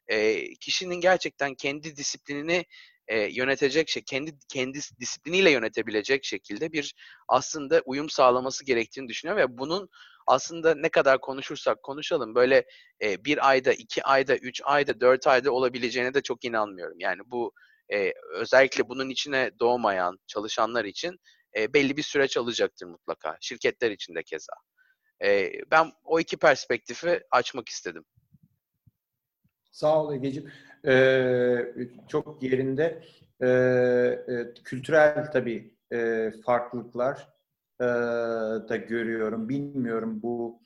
[0.08, 2.66] e, kişinin gerçekten kendi disiplinini
[3.08, 6.96] e, yönetecek şey, kendi kendi disipliniyle yönetebilecek şekilde bir
[7.28, 9.90] aslında uyum sağlaması gerektiğini düşünüyor ve bunun
[10.28, 12.66] aslında ne kadar konuşursak konuşalım böyle
[13.02, 17.00] e, bir ayda, iki ayda, üç ayda, dört ayda olabileceğine de çok inanmıyorum.
[17.00, 17.54] Yani bu
[17.94, 21.20] e, özellikle bunun içine doğmayan çalışanlar için
[21.58, 23.38] e, belli bir süreç alacaktır mutlaka.
[23.42, 24.54] Şirketler için de keza.
[25.24, 28.06] E, ben o iki perspektifi açmak istedim.
[29.72, 30.52] Sağ ol Ege'ciğim.
[30.88, 31.74] Ee,
[32.08, 33.04] çok yerinde.
[33.44, 37.37] Ee, kültürel tabii e, farklılıklar
[37.82, 37.86] e,
[38.70, 39.50] da görüyorum.
[39.50, 40.62] Bilmiyorum bu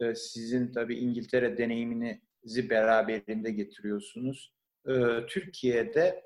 [0.00, 4.52] e, sizin tabii İngiltere deneyiminizi beraberinde getiriyorsunuz.
[4.86, 4.92] E,
[5.26, 6.22] Türkiye'de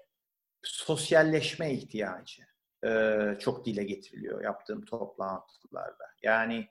[0.62, 2.42] sosyalleşme ihtiyacı
[2.84, 6.04] e, çok dile getiriliyor yaptığım toplantılarda.
[6.22, 6.68] Yani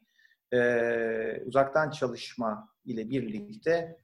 [0.53, 3.99] e, uzaktan çalışma ile birlikte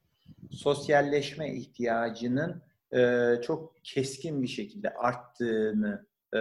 [0.51, 6.39] sosyalleşme ihtiyacının e, çok keskin bir şekilde arttığını e,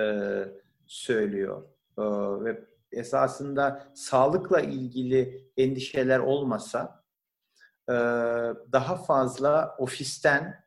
[0.86, 1.62] söylüyor.
[1.98, 2.02] E,
[2.44, 7.04] ve esasında sağlıkla ilgili endişeler olmasa
[7.88, 7.94] e,
[8.72, 10.64] daha fazla ofisten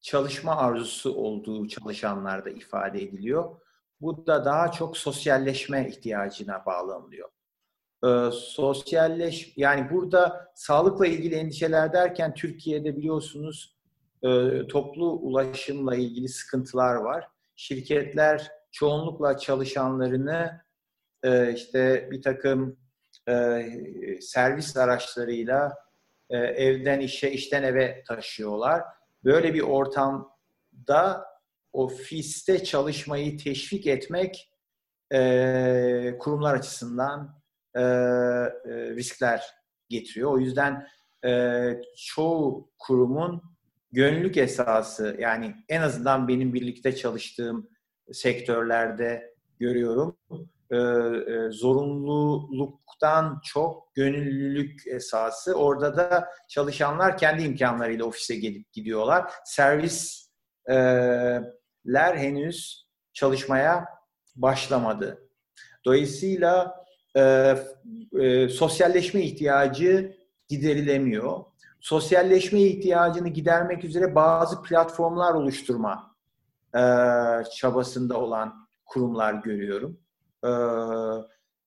[0.00, 3.60] çalışma arzusu olduğu çalışanlarda ifade ediliyor.
[4.00, 7.28] Bu da daha çok sosyalleşme ihtiyacına bağlanılıyor.
[8.04, 13.76] Ee, sosyalleş yani burada sağlıkla ilgili endişeler derken Türkiye'de biliyorsunuz
[14.22, 17.28] e, toplu ulaşımla ilgili sıkıntılar var.
[17.56, 20.73] Şirketler çoğunlukla çalışanlarını e,
[21.54, 22.76] işte bir takım
[23.28, 23.62] e,
[24.20, 25.74] servis araçlarıyla
[26.30, 28.82] e, evden işe, işten eve taşıyorlar.
[29.24, 31.26] Böyle bir ortamda
[31.72, 34.50] ofiste çalışmayı teşvik etmek
[35.12, 37.42] e, kurumlar açısından
[37.74, 37.84] e, e,
[38.90, 39.44] riskler
[39.88, 40.32] getiriyor.
[40.32, 40.86] O yüzden
[41.24, 43.42] e, çoğu kurumun
[43.92, 47.68] gönüllülük esası yani en azından benim birlikte çalıştığım
[48.12, 50.16] sektörlerde görüyorum
[50.70, 55.54] e, e, zorunluluk hukuktan çok gönüllülük esası.
[55.54, 59.32] Orada da çalışanlar kendi imkanlarıyla ofise gelip gidiyorlar.
[59.44, 60.26] Servisler
[62.16, 63.84] henüz çalışmaya
[64.36, 65.28] başlamadı.
[65.84, 66.84] Dolayısıyla
[67.16, 67.54] e,
[68.20, 70.16] e, sosyalleşme ihtiyacı
[70.48, 71.44] giderilemiyor.
[71.80, 76.16] Sosyalleşme ihtiyacını gidermek üzere bazı platformlar oluşturma
[76.74, 76.80] e,
[77.56, 80.03] çabasında olan kurumlar görüyorum.
[80.44, 80.48] E,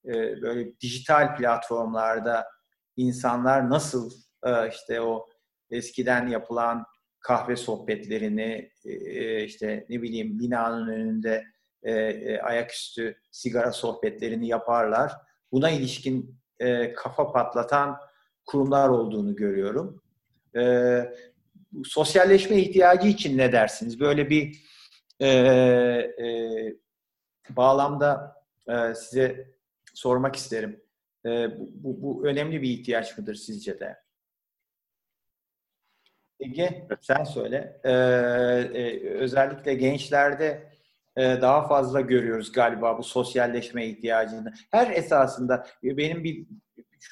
[0.05, 2.47] e, böyle dijital platformlarda
[2.97, 4.11] insanlar nasıl
[4.45, 5.27] e, işte o
[5.69, 6.85] eskiden yapılan
[7.19, 11.43] kahve sohbetlerini e, işte ne bileyim binanın önünde
[12.43, 15.11] ayaküstü sigara sohbetlerini yaparlar.
[15.51, 16.39] Buna ilişkin
[16.95, 17.97] kafa patlatan
[18.45, 20.01] kurumlar olduğunu görüyorum.
[21.85, 23.99] Sosyalleşme ihtiyacı için ne dersiniz?
[23.99, 24.55] Böyle bir
[27.49, 28.36] bağlamda
[28.69, 29.53] e, size
[29.93, 30.83] sormak isterim.
[31.25, 34.07] E, bu, bu, önemli bir ihtiyaç mıdır sizce de?
[36.39, 37.81] Ege sen söyle.
[37.83, 40.71] Ee, e, özellikle gençlerde
[41.15, 44.53] e, daha fazla görüyoruz galiba bu sosyalleşme ihtiyacını.
[44.71, 46.47] Her esasında benim bir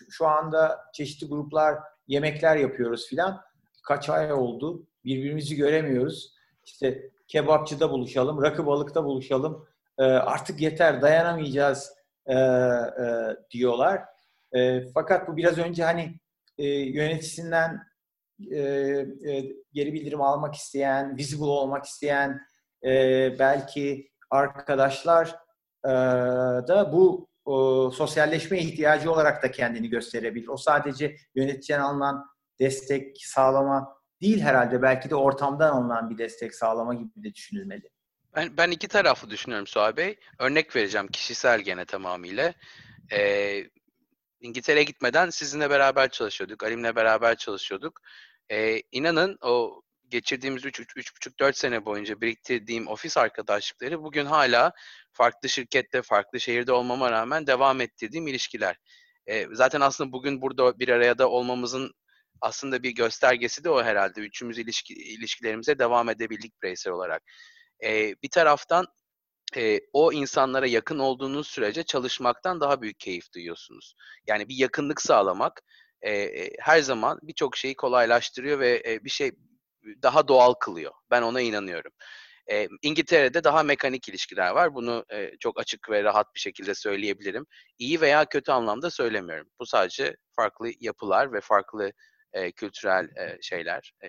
[0.10, 3.42] şu anda çeşitli gruplar yemekler yapıyoruz filan.
[3.84, 6.36] Kaç ay oldu birbirimizi göremiyoruz.
[6.66, 9.68] İşte kebapçıda buluşalım, rakı balıkta buluşalım.
[10.00, 11.94] E, artık yeter dayanamayacağız
[12.26, 12.40] e, e,
[13.52, 14.02] diyorlar.
[14.52, 16.20] E, fakat bu biraz önce hani
[16.58, 17.82] e, yöneticisinden
[18.52, 22.42] e, e, geri bildirim almak isteyen, visible olmak isteyen
[22.84, 22.90] e,
[23.40, 25.36] belki arkadaşlar
[25.86, 25.90] e,
[26.68, 30.48] da bu o, sosyalleşme ihtiyacı olarak da kendini gösterebilir.
[30.48, 32.26] O sadece yöneticiden alınan
[32.60, 34.82] destek sağlama değil herhalde.
[34.82, 37.90] Belki de ortamdan alınan bir destek sağlama gibi de düşünülmeli.
[38.36, 40.20] Ben, ben iki taraflı düşünüyorum Suha Bey.
[40.40, 42.54] Örnek vereceğim kişisel gene tamamıyla.
[43.12, 43.70] Ee,
[44.42, 46.64] İngiltere'ye gitmeden sizinle beraber çalışıyorduk.
[46.64, 48.02] Alim'le beraber çalışıyorduk.
[48.52, 54.72] Ee, inanın o geçirdiğimiz 3-3,5-4 sene boyunca biriktirdiğim ofis arkadaşlıkları bugün hala
[55.12, 58.76] farklı şirkette, farklı şehirde olmama rağmen devam ettirdiğim ilişkiler.
[59.28, 61.92] Ee, zaten aslında bugün burada bir araya da olmamızın
[62.42, 64.22] aslında bir göstergesi de o herhalde.
[64.22, 67.24] Üçümüz ilişki, ilişkilerimize devam edebildik bireysel olarak.
[67.84, 68.88] Ee, bir taraftan
[69.58, 73.96] e, o insanlara yakın olduğunuz sürece çalışmaktan daha büyük keyif duyuyorsunuz.
[74.28, 75.62] Yani bir yakınlık sağlamak
[76.06, 79.32] e, her zaman birçok şeyi kolaylaştırıyor ve e, bir şey
[80.04, 80.94] daha doğal kılıyor.
[81.12, 81.92] Ben ona inanıyorum.
[82.52, 84.76] E, İngiltere'de daha mekanik ilişkiler var.
[84.76, 87.46] Bunu e, çok açık ve rahat bir şekilde söyleyebilirim.
[87.78, 89.48] İyi veya kötü anlamda söylemiyorum.
[89.60, 91.92] Bu sadece farklı yapılar ve farklı
[92.34, 94.08] e, kültürel e, şeyler, e,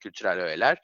[0.00, 0.78] kültürel öğeler.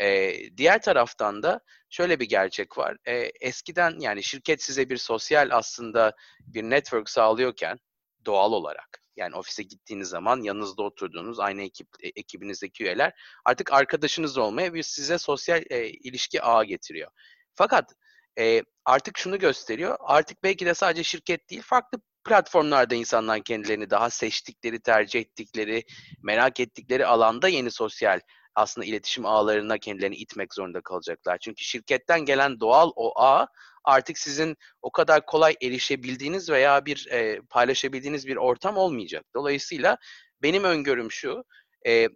[0.00, 2.96] E, diğer taraftan da şöyle bir gerçek var.
[3.04, 7.78] E, eskiden yani şirket size bir sosyal aslında bir network sağlıyorken
[8.26, 13.12] doğal olarak yani ofise gittiğiniz zaman yanınızda oturduğunuz aynı ekip e, ekibinizdeki üyeler
[13.44, 17.10] artık arkadaşınız olmaya bir size sosyal e, ilişki ağı getiriyor.
[17.54, 17.94] Fakat
[18.38, 19.96] e, artık şunu gösteriyor.
[20.00, 25.84] Artık belki de sadece şirket değil farklı platformlarda insanlar kendilerini daha seçtikleri, tercih ettikleri,
[26.22, 28.20] merak ettikleri alanda yeni sosyal
[28.54, 31.38] aslında iletişim ağlarına kendilerini itmek zorunda kalacaklar.
[31.38, 33.46] Çünkü şirketten gelen doğal o ağ
[33.84, 39.24] artık sizin o kadar kolay erişebildiğiniz veya bir e, paylaşabildiğiniz bir ortam olmayacak.
[39.34, 39.96] Dolayısıyla
[40.42, 41.44] benim öngörüm şu,
[41.86, 42.08] e,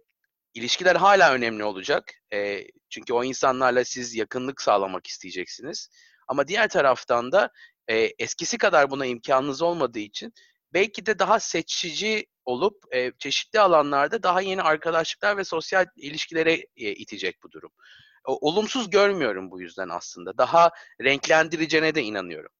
[0.53, 2.13] ilişkiler hala önemli olacak.
[2.33, 5.89] E, çünkü o insanlarla siz yakınlık sağlamak isteyeceksiniz.
[6.27, 7.49] Ama diğer taraftan da
[7.87, 10.33] e, eskisi kadar buna imkanınız olmadığı için
[10.73, 16.91] belki de daha seçici olup e, çeşitli alanlarda daha yeni arkadaşlıklar ve sosyal ilişkilere e,
[16.91, 17.71] itecek bu durum.
[18.27, 20.37] O, olumsuz görmüyorum bu yüzden aslında.
[20.37, 20.71] Daha
[21.03, 22.51] renklendireceğine de inanıyorum.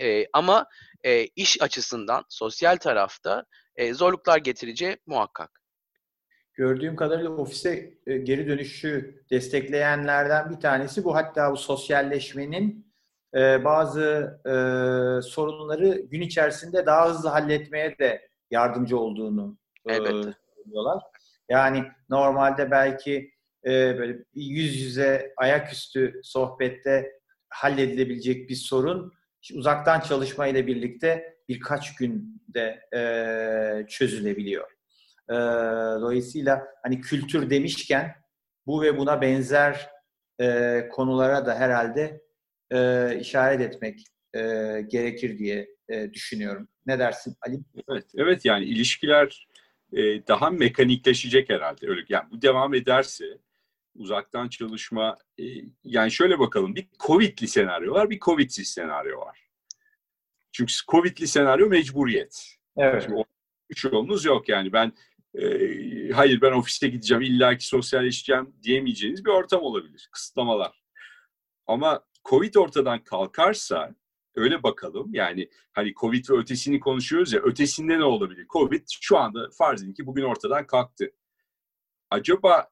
[0.00, 0.66] E, ama
[1.04, 3.44] e, iş açısından sosyal tarafta
[3.76, 5.60] e, zorluklar getireceği muhakkak.
[6.52, 11.14] Gördüğüm kadarıyla ofise e, geri dönüşü destekleyenlerden bir tanesi bu.
[11.14, 12.94] Hatta bu sosyalleşmenin
[13.34, 14.52] e, bazı e,
[15.22, 21.02] sorunları gün içerisinde daha hızlı halletmeye de yardımcı olduğunu e, söylüyorlar.
[21.48, 23.30] Yani normalde belki
[23.64, 27.12] e, böyle yüz yüze ayaküstü sohbette
[27.48, 29.12] halledilebilecek bir sorun
[29.54, 34.70] uzaktan çalışma ile birlikte birkaç günde e, çözülebiliyor.
[35.30, 35.34] E,
[36.00, 38.14] dolayısıyla hani kültür demişken
[38.66, 39.90] bu ve buna benzer
[40.40, 42.20] e, konulara da herhalde
[42.72, 44.40] e, işaret etmek e,
[44.88, 46.68] gerekir diye e, düşünüyorum.
[46.86, 47.60] Ne dersin Ali?
[47.88, 49.48] Evet, evet yani ilişkiler
[49.92, 51.88] e, daha mekanikleşecek herhalde.
[51.88, 53.24] Öyle yani bu devam ederse
[53.94, 55.44] uzaktan çalışma e,
[55.84, 59.40] yani şöyle bakalım bir Covid'li senaryo var, bir Covid'siz senaryo var.
[60.52, 62.56] Çünkü Covid'li senaryo mecburiyet.
[62.76, 63.02] Evet.
[63.02, 63.24] Şimdi
[63.70, 64.72] üç yolunuz yok yani.
[64.72, 64.92] Ben
[65.34, 65.42] e,
[66.10, 70.08] hayır ben ofiste gideceğim, illaki sosyalleşeceğim diyemeyeceğiniz bir ortam olabilir.
[70.12, 70.82] Kısıtlamalar.
[71.66, 73.94] Ama Covid ortadan kalkarsa
[74.34, 75.14] öyle bakalım.
[75.14, 77.40] Yani hani Covid ve ötesini konuşuyoruz ya.
[77.40, 78.46] Ötesinde ne olabilir?
[78.48, 81.10] Covid şu anda farz edin ki bugün ortadan kalktı.
[82.10, 82.70] Acaba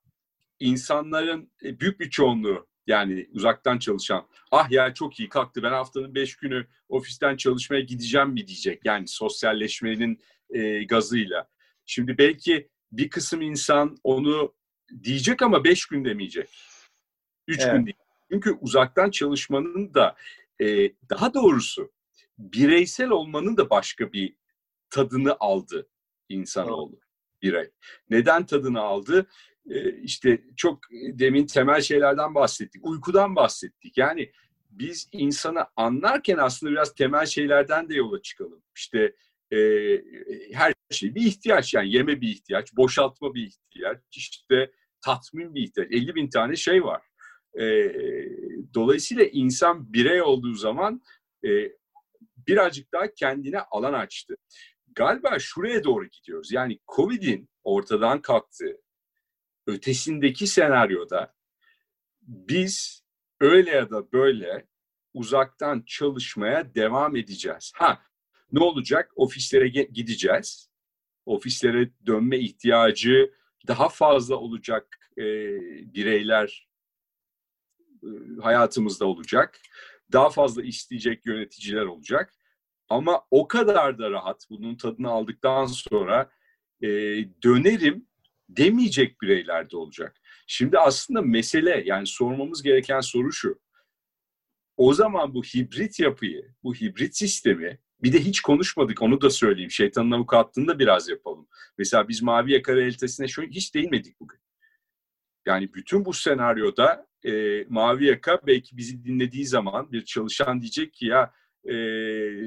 [0.60, 6.14] insanların e, büyük bir çoğunluğu yani uzaktan çalışan ah ya çok iyi kalktı ben haftanın
[6.14, 8.80] beş günü ofisten çalışmaya gideceğim mi diyecek.
[8.84, 11.48] Yani sosyalleşmenin e, gazıyla.
[11.86, 14.54] Şimdi belki bir kısım insan onu
[15.02, 16.48] diyecek ama beş gün demeyecek.
[17.48, 17.72] Üç evet.
[17.72, 17.96] gün değil.
[18.32, 20.16] Çünkü uzaktan çalışmanın da
[20.62, 21.92] e, daha doğrusu
[22.38, 24.36] bireysel olmanın da başka bir
[24.90, 25.88] tadını aldı
[26.28, 27.00] insanoğlu
[27.42, 27.70] birey.
[28.10, 29.26] Neden tadını aldı?
[29.70, 32.86] E, işte çok demin temel şeylerden bahsettik.
[32.86, 33.98] Uykudan bahsettik.
[33.98, 34.32] Yani
[34.70, 38.62] biz insanı anlarken aslında biraz temel şeylerden de yola çıkalım.
[38.76, 39.16] İşte
[39.52, 39.58] e,
[40.52, 44.72] her şey bir ihtiyaç yani yeme bir ihtiyaç, boşaltma bir ihtiyaç, işte
[45.04, 45.88] tatmin bir ihtiyaç.
[45.92, 47.02] 50 bin tane şey var.
[47.60, 47.64] E,
[48.74, 51.02] dolayısıyla insan birey olduğu zaman
[51.44, 51.72] e,
[52.48, 54.36] birazcık daha kendine alan açtı.
[54.94, 56.52] Galiba şuraya doğru gidiyoruz.
[56.52, 58.80] Yani Covid'in ortadan kalktığı
[59.66, 61.34] ötesindeki senaryoda
[62.22, 63.04] biz
[63.40, 64.66] öyle ya da böyle
[65.14, 67.72] uzaktan çalışmaya devam edeceğiz.
[67.74, 68.02] Ha
[68.52, 69.12] ne olacak?
[69.16, 70.70] Ofislere gideceğiz.
[71.26, 73.34] Ofislere dönme ihtiyacı
[73.68, 75.24] daha fazla olacak e,
[75.94, 76.68] bireyler
[78.42, 79.60] hayatımızda olacak.
[80.12, 82.34] Daha fazla isteyecek yöneticiler olacak.
[82.88, 86.30] Ama o kadar da rahat bunun tadını aldıktan sonra
[86.82, 86.88] e,
[87.42, 88.06] dönerim
[88.48, 90.20] demeyecek bireyler de olacak.
[90.46, 93.60] Şimdi aslında mesele yani sormamız gereken soru şu.
[94.76, 99.70] O zaman bu hibrit yapıyı, bu hibrit sistemi bir de hiç konuşmadık onu da söyleyeyim.
[99.70, 101.48] Şeytanın avukatlığını biraz yapalım.
[101.78, 104.40] Mesela biz Mavi Yaka realitesine şu, hiç değinmedik bugün.
[105.46, 111.06] Yani bütün bu senaryoda e, Mavi Yaka belki bizi dinlediği zaman bir çalışan diyecek ki
[111.06, 111.32] ya
[111.64, 111.74] e,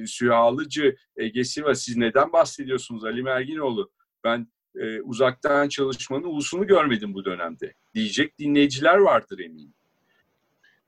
[0.07, 3.91] Sühalıcı, Ege Siva siz neden bahsediyorsunuz Ali Merginoğlu?
[4.23, 9.73] Ben e, uzaktan çalışmanın ulusunu görmedim bu dönemde diyecek dinleyiciler vardır eminim.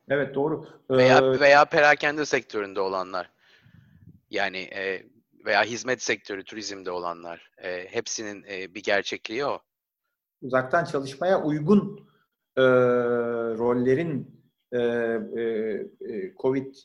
[0.10, 0.68] Evet doğru.
[0.90, 3.32] Veya, ee, veya perakende sektöründe olanlar.
[4.30, 5.04] Yani e,
[5.46, 7.52] veya hizmet sektörü, turizmde olanlar.
[7.64, 9.60] E, hepsinin e, bir gerçekliği o.
[10.42, 12.10] Uzaktan çalışmaya uygun
[12.58, 12.64] e,
[13.58, 14.42] rollerin
[14.72, 16.76] e, e, COVID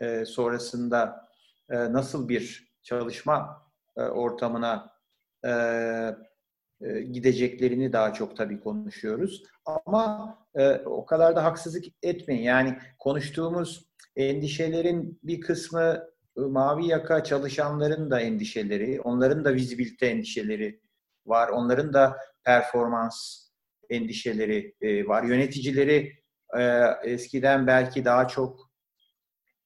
[0.00, 1.28] e, sonrasında
[1.70, 3.66] e, nasıl bir çalışma
[3.96, 4.92] e, ortamına
[5.44, 5.50] e,
[6.80, 9.42] e, gideceklerini daha çok tabii konuşuyoruz.
[9.64, 12.42] Ama e, o kadar da haksızlık etmeyin.
[12.42, 20.80] Yani konuştuğumuz endişelerin bir kısmı e, mavi yaka çalışanların da endişeleri, onların da vizibilite endişeleri
[21.26, 21.48] var.
[21.48, 23.47] Onların da performans
[23.90, 25.22] endişeleri e, var.
[25.22, 26.12] Yöneticileri
[26.58, 28.70] e, eskiden belki daha çok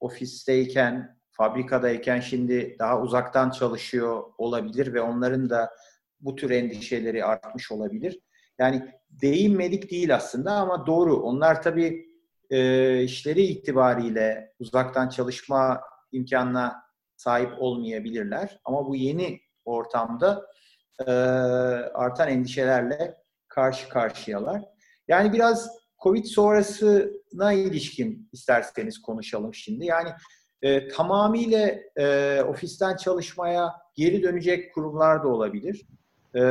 [0.01, 5.71] ofisteyken, fabrikadayken şimdi daha uzaktan çalışıyor olabilir ve onların da
[6.21, 8.21] bu tür endişeleri artmış olabilir.
[8.59, 11.17] Yani değinmedik değil aslında ama doğru.
[11.17, 12.07] Onlar tabii
[12.51, 15.81] e, işleri itibariyle uzaktan çalışma
[16.13, 16.83] imkanına
[17.17, 18.61] sahip olmayabilirler.
[18.65, 20.47] Ama bu yeni ortamda
[21.07, 21.11] e,
[21.95, 23.22] artan endişelerle
[23.55, 24.63] karşı karşıyalar.
[25.09, 25.71] Yani biraz
[26.03, 29.87] Covid sonrasına ilişkin isterseniz konuşalım şimdi.
[29.87, 30.11] Yani
[30.63, 35.87] e, tamamıyla e, ofisten çalışmaya geri dönecek kurumlar da olabilir.
[36.35, 36.43] E,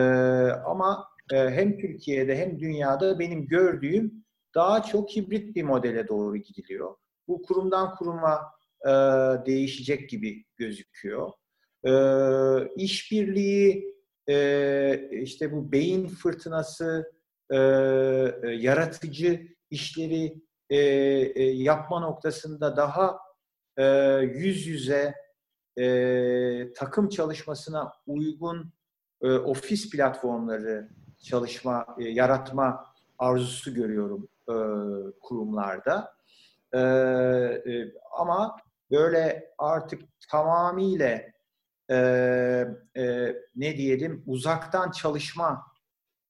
[0.66, 4.26] ama e, hem Türkiye'de hem dünyada benim gördüğüm
[4.56, 6.96] daha çok hibrit bir modele doğru gidiliyor.
[7.28, 8.42] Bu kurumdan kuruma
[8.86, 8.92] e,
[9.46, 11.32] değişecek gibi gözüküyor.
[11.88, 11.92] E,
[12.76, 13.96] işbirliği,
[14.32, 17.12] e, işte bu beyin fırtınası,
[17.50, 17.60] e, e,
[18.48, 23.20] yaratıcı işleri e, e, yapma noktasında daha
[23.78, 23.86] e,
[24.22, 25.16] yüz yüze
[25.78, 28.74] e, takım çalışmasına uygun
[29.22, 30.90] e, ofis platformları
[31.24, 32.86] çalışma, e, yaratma
[33.20, 34.56] arzusu görüyorum e,
[35.20, 36.14] kurumlarda.
[36.74, 38.58] E, e, ama
[38.92, 41.22] böyle artık tamamıyla
[41.92, 41.96] e,
[42.98, 45.64] e, ne diyelim uzaktan çalışma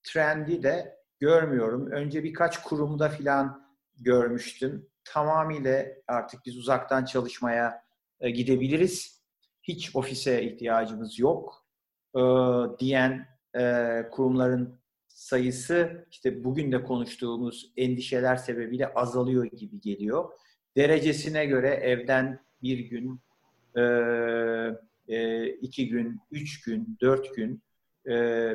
[0.04, 1.92] trendi de görmüyorum.
[1.92, 4.88] Önce birkaç kurumda filan görmüştüm.
[5.04, 7.84] Tamamıyla artık biz uzaktan çalışmaya
[8.20, 9.22] e, gidebiliriz.
[9.64, 11.66] Hiç ofise ihtiyacımız yok
[12.16, 12.22] e,
[12.80, 20.32] diyen e, kurumların sayısı işte bugün de konuştuğumuz endişeler sebebiyle azalıyor gibi geliyor.
[20.78, 23.22] Derecesine göre evden bir gün
[23.78, 23.82] e,
[25.08, 27.64] e, iki gün, üç gün, dört gün
[28.08, 28.14] e,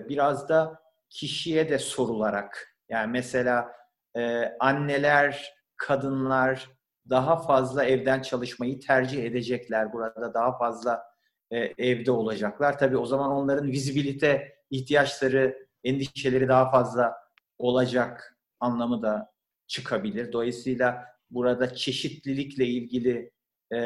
[0.09, 0.81] biraz da
[1.11, 3.73] kişiye de sorularak yani mesela
[4.17, 6.71] e, anneler, kadınlar
[7.11, 11.03] daha fazla evden çalışmayı tercih edecekler burada daha fazla
[11.51, 12.79] e, evde olacaklar.
[12.79, 17.15] Tabii o zaman onların vizibilite ihtiyaçları, endişeleri daha fazla
[17.59, 19.33] olacak anlamı da
[19.67, 20.33] çıkabilir.
[20.33, 23.31] Dolayısıyla burada çeşitlilikle ilgili
[23.73, 23.79] e,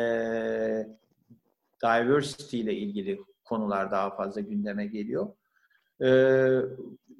[1.83, 5.28] diversity ile ilgili konular daha fazla gündeme geliyor.
[6.01, 6.09] E,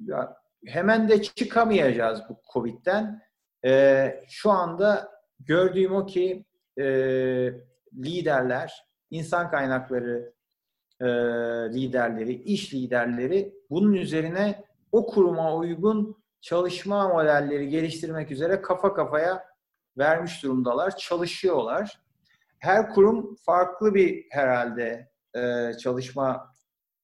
[0.05, 3.21] ya, hemen de çıkamayacağız bu Covid'den.
[3.65, 6.45] E, şu anda gördüğüm o ki
[6.77, 6.85] e,
[7.93, 10.33] liderler, insan kaynakları
[10.99, 11.05] e,
[11.73, 19.43] liderleri, iş liderleri bunun üzerine o kuruma uygun çalışma modelleri geliştirmek üzere kafa kafaya
[19.97, 22.01] vermiş durumdalar, çalışıyorlar.
[22.61, 26.53] Her kurum farklı bir herhalde e, çalışma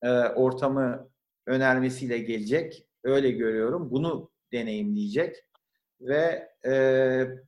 [0.02, 1.10] e, ortamı
[1.48, 2.88] önermesiyle gelecek.
[3.04, 3.92] Öyle görüyorum.
[3.92, 5.36] Bunu deneyimleyecek
[6.02, 6.74] ve e,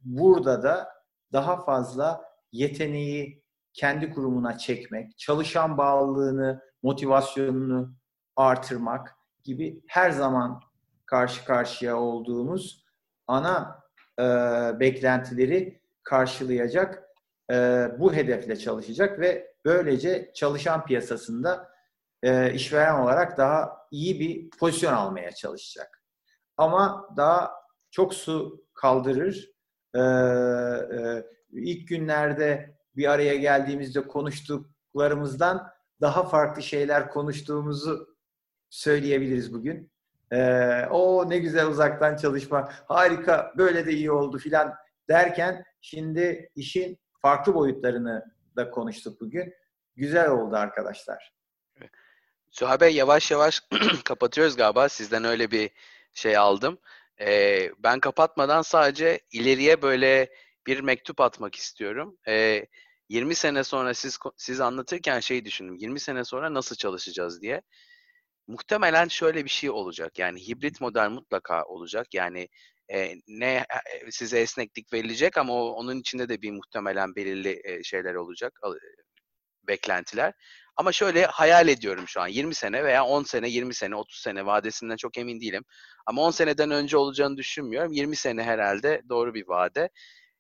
[0.04, 0.88] burada da
[1.34, 3.44] daha fazla yeteneği
[3.74, 7.96] kendi kurumuna çekmek, çalışan bağlılığını, motivasyonunu
[8.36, 10.62] artırmak gibi her zaman
[11.06, 12.86] karşı karşıya olduğumuz
[13.28, 13.80] ana
[14.20, 14.24] e,
[14.80, 17.09] beklentileri karşılayacak,
[17.52, 21.70] e, bu hedefle çalışacak ve böylece çalışan piyasasında
[22.24, 26.04] e, işveren olarak daha iyi bir pozisyon almaya çalışacak.
[26.58, 27.52] Ama daha
[27.92, 29.52] çok su kaldırır.
[29.96, 35.70] E, e, ilk günlerde bir araya geldiğimizde konuştuklarımızdan
[36.02, 38.16] daha farklı şeyler konuştuğumuzu
[38.70, 39.92] söyleyebiliriz bugün.
[40.32, 44.76] Ee, o ne güzel uzaktan çalışma, harika, böyle de iyi oldu filan
[45.10, 49.54] derken şimdi işin farklı boyutlarını da konuştuk bugün.
[49.96, 51.34] Güzel oldu arkadaşlar.
[52.52, 53.62] Suha Bey yavaş yavaş
[54.06, 54.90] kapatıyoruz galiba.
[54.90, 55.70] Sizden öyle bir
[56.14, 56.80] şey aldım.
[57.22, 60.30] Ee, ben kapatmadan sadece ileriye böyle
[60.68, 62.18] bir mektup atmak istiyorum.
[62.28, 62.66] Ee,
[63.10, 65.76] 20 sene sonra siz siz anlatırken şey düşündüm.
[65.76, 67.62] 20 sene sonra nasıl çalışacağız diye.
[68.50, 70.20] Muhtemelen şöyle bir şey olacak.
[70.20, 72.08] Yani hibrit model mutlaka olacak.
[72.14, 72.48] Yani
[72.94, 73.66] e, ne
[74.10, 78.60] size esneklik verilecek ama o, onun içinde de bir muhtemelen belirli e, şeyler olacak.
[79.68, 80.34] Beklentiler.
[80.76, 84.46] Ama şöyle hayal ediyorum şu an 20 sene veya 10 sene, 20 sene, 30 sene
[84.46, 85.64] vadesinden çok emin değilim.
[86.06, 87.92] Ama 10 seneden önce olacağını düşünmüyorum.
[87.92, 89.90] 20 sene herhalde doğru bir vade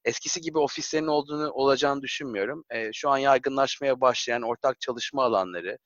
[0.05, 2.63] eskisi gibi ofislerin olduğunu olacağını düşünmüyorum.
[2.69, 5.77] E, şu an yaygınlaşmaya başlayan ortak çalışma alanları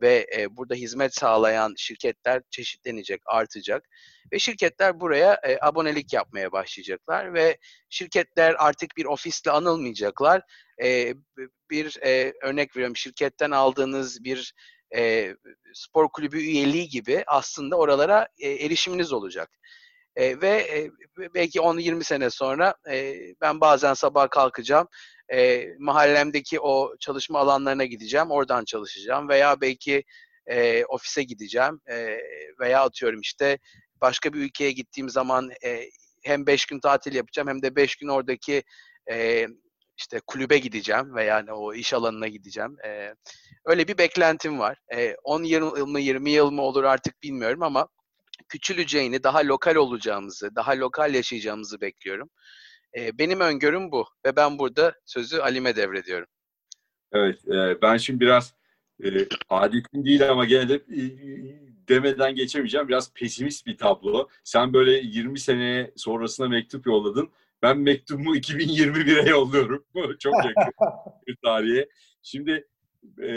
[0.00, 3.88] ve e, burada hizmet sağlayan şirketler çeşitlenecek, artacak
[4.32, 10.42] ve şirketler buraya e, abonelik yapmaya başlayacaklar ve şirketler artık bir ofisle anılmayacaklar.
[10.82, 11.14] E,
[11.70, 14.54] bir e, örnek veriyorum şirketten aldığınız bir
[14.96, 15.34] e,
[15.74, 19.50] spor kulübü üyeliği gibi aslında oralara e, erişiminiz olacak.
[20.16, 20.90] E, ve e,
[21.34, 24.88] belki 10-20 sene sonra e, ben bazen sabah kalkacağım,
[25.32, 30.04] e, mahallemdeki o çalışma alanlarına gideceğim, oradan çalışacağım veya belki
[30.46, 32.18] e, ofise gideceğim e,
[32.60, 33.58] veya atıyorum işte
[34.00, 35.80] başka bir ülkeye gittiğim zaman e,
[36.24, 38.62] hem 5 gün tatil yapacağım hem de 5 gün oradaki
[39.10, 39.46] e,
[39.98, 42.76] işte kulübe gideceğim veya yani o iş alanına gideceğim.
[42.86, 43.14] E,
[43.64, 44.78] öyle bir beklentim var.
[44.94, 47.88] E, 10 yıl mı 20 yıl mı olur artık bilmiyorum ama
[48.48, 52.30] küçüleceğini, daha lokal olacağımızı, daha lokal yaşayacağımızı bekliyorum.
[52.98, 56.26] E, benim öngörüm bu ve ben burada sözü Alim'e devrediyorum.
[57.12, 58.54] Evet, e, ben şimdi biraz
[59.04, 59.08] e,
[59.48, 61.02] adetim değil ama gene de e,
[61.88, 62.88] demeden geçemeyeceğim.
[62.88, 64.28] Biraz pesimist bir tablo.
[64.44, 67.30] Sen böyle 20 sene sonrasına mektup yolladın.
[67.62, 69.84] Ben mektubumu 2021'e yolluyorum.
[70.18, 70.72] Çok yakın
[71.26, 71.88] bir tarihe.
[72.22, 72.68] Şimdi
[73.22, 73.32] e,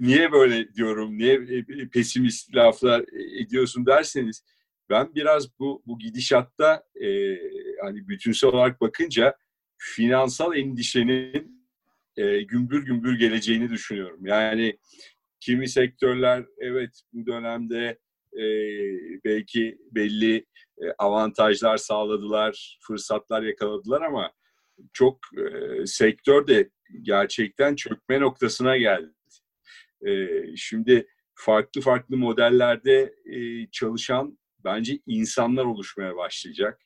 [0.00, 3.04] niye böyle diyorum, niye e, pesimist laflar
[3.40, 4.44] ediyorsun derseniz
[4.90, 7.08] ben biraz bu bu gidişatta e,
[7.82, 9.36] hani bütünsel olarak bakınca
[9.78, 11.66] finansal endişenin
[12.16, 14.26] e, gümbür gümbür geleceğini düşünüyorum.
[14.26, 14.78] Yani
[15.40, 17.98] kimi sektörler evet bu dönemde
[18.32, 18.44] e,
[19.24, 20.36] belki belli
[20.78, 24.32] e, avantajlar sağladılar, fırsatlar yakaladılar ama
[24.92, 26.70] çok e, sektör de
[27.02, 29.15] gerçekten çökme noktasına geldi.
[30.06, 36.80] E, şimdi farklı farklı modellerde e, çalışan bence insanlar oluşmaya başlayacak.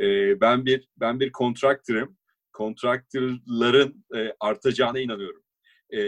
[0.00, 2.16] E, ben bir ben bir kontraktörüm.
[2.52, 5.42] Kontraktörlerin e, artacağına inanıyorum.
[5.92, 6.00] E,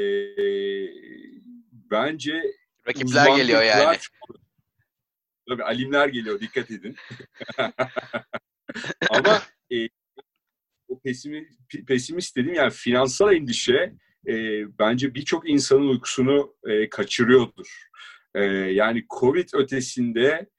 [1.72, 2.42] bence
[2.88, 3.96] rakipler geliyor yani.
[5.48, 6.96] Tabii alimler geliyor dikkat edin.
[9.10, 9.42] Ama
[9.72, 9.88] e,
[10.88, 11.50] o pesimist,
[11.86, 13.94] pesimist dedim yani finansal endişe
[14.28, 17.88] e, bence birçok insanın uykusunu e, kaçırıyordur.
[18.34, 20.50] E, yani Covid ötesinde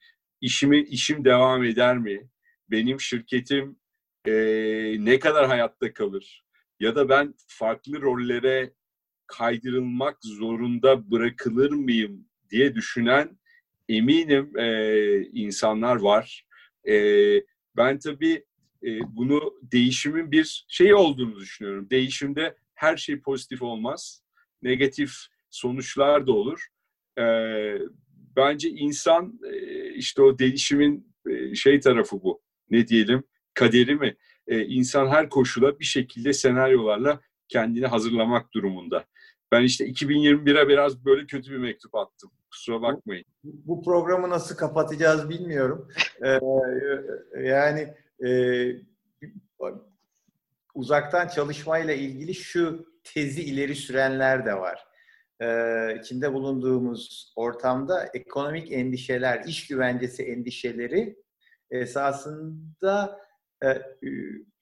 [0.41, 2.29] işimi işim devam eder mi?
[2.71, 3.79] Benim şirketim
[4.27, 4.33] e,
[4.99, 6.43] ne kadar hayatta kalır?
[6.79, 8.73] Ya da ben farklı rollere
[9.27, 13.37] kaydırılmak zorunda bırakılır mıyım diye düşünen
[13.89, 16.45] eminim e, insanlar var.
[16.89, 16.95] E,
[17.77, 18.45] ben tabii
[18.83, 21.89] e, bunu değişimin bir şey olduğunu düşünüyorum.
[21.89, 24.21] Değişimde her şey pozitif olmaz.
[24.61, 25.11] Negatif
[25.49, 26.67] sonuçlar da olur.
[27.19, 27.23] E,
[28.35, 32.41] bence insan e, işte o değişimin e, şey tarafı bu.
[32.69, 33.23] Ne diyelim?
[33.53, 34.15] Kaderi mi?
[34.47, 39.05] E, insan her koşula bir şekilde senaryolarla kendini hazırlamak durumunda.
[39.51, 42.31] Ben işte 2021'e biraz böyle kötü bir mektup attım.
[42.51, 43.25] Kusura bakmayın.
[43.43, 45.87] Bu programı nasıl kapatacağız bilmiyorum.
[46.25, 46.39] Ee,
[47.43, 47.93] yani
[48.27, 48.31] e,
[50.77, 54.83] uzaktan çalışmayla ilgili şu tezi ileri sürenler de var.
[55.41, 61.15] Ee, içinde bulunduğumuz ortamda ekonomik endişeler, iş güvencesi endişeleri
[61.71, 63.19] esasında
[63.63, 63.67] e,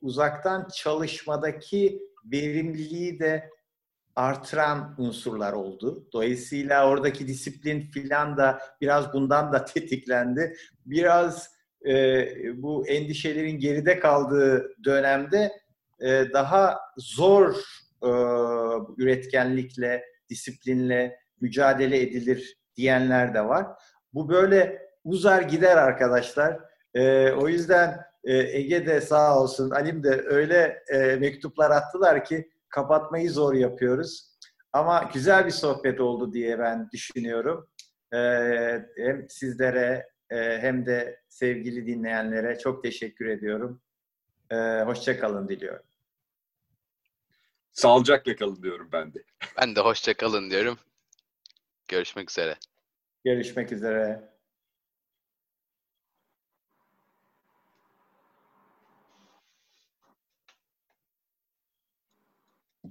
[0.01, 2.01] uzaktan çalışmadaki
[2.31, 3.49] verimliliği de
[4.15, 6.07] artıran unsurlar oldu.
[6.13, 10.55] Dolayısıyla oradaki disiplin filan da biraz bundan da tetiklendi.
[10.85, 11.55] Biraz
[11.87, 12.25] e,
[12.61, 15.64] bu endişelerin geride kaldığı dönemde
[15.99, 17.55] e, daha zor
[18.03, 18.09] e,
[18.97, 23.67] üretkenlikle, disiplinle mücadele edilir diyenler de var.
[24.13, 26.59] Bu böyle uzar gider arkadaşlar.
[26.93, 30.83] E, o yüzden e, Ege de sağ olsun, Alim de öyle
[31.19, 34.35] mektuplar attılar ki kapatmayı zor yapıyoruz.
[34.73, 37.67] Ama güzel bir sohbet oldu diye ben düşünüyorum.
[38.97, 43.81] Hem sizlere hem de sevgili dinleyenlere çok teşekkür ediyorum.
[44.55, 45.85] Ee, Hoşçakalın diliyorum.
[47.71, 49.23] Sağlıcakla kalın diyorum ben de.
[49.61, 50.77] Ben de hoşça kalın diyorum.
[51.87, 52.55] Görüşmek üzere.
[53.23, 54.34] Görüşmek üzere.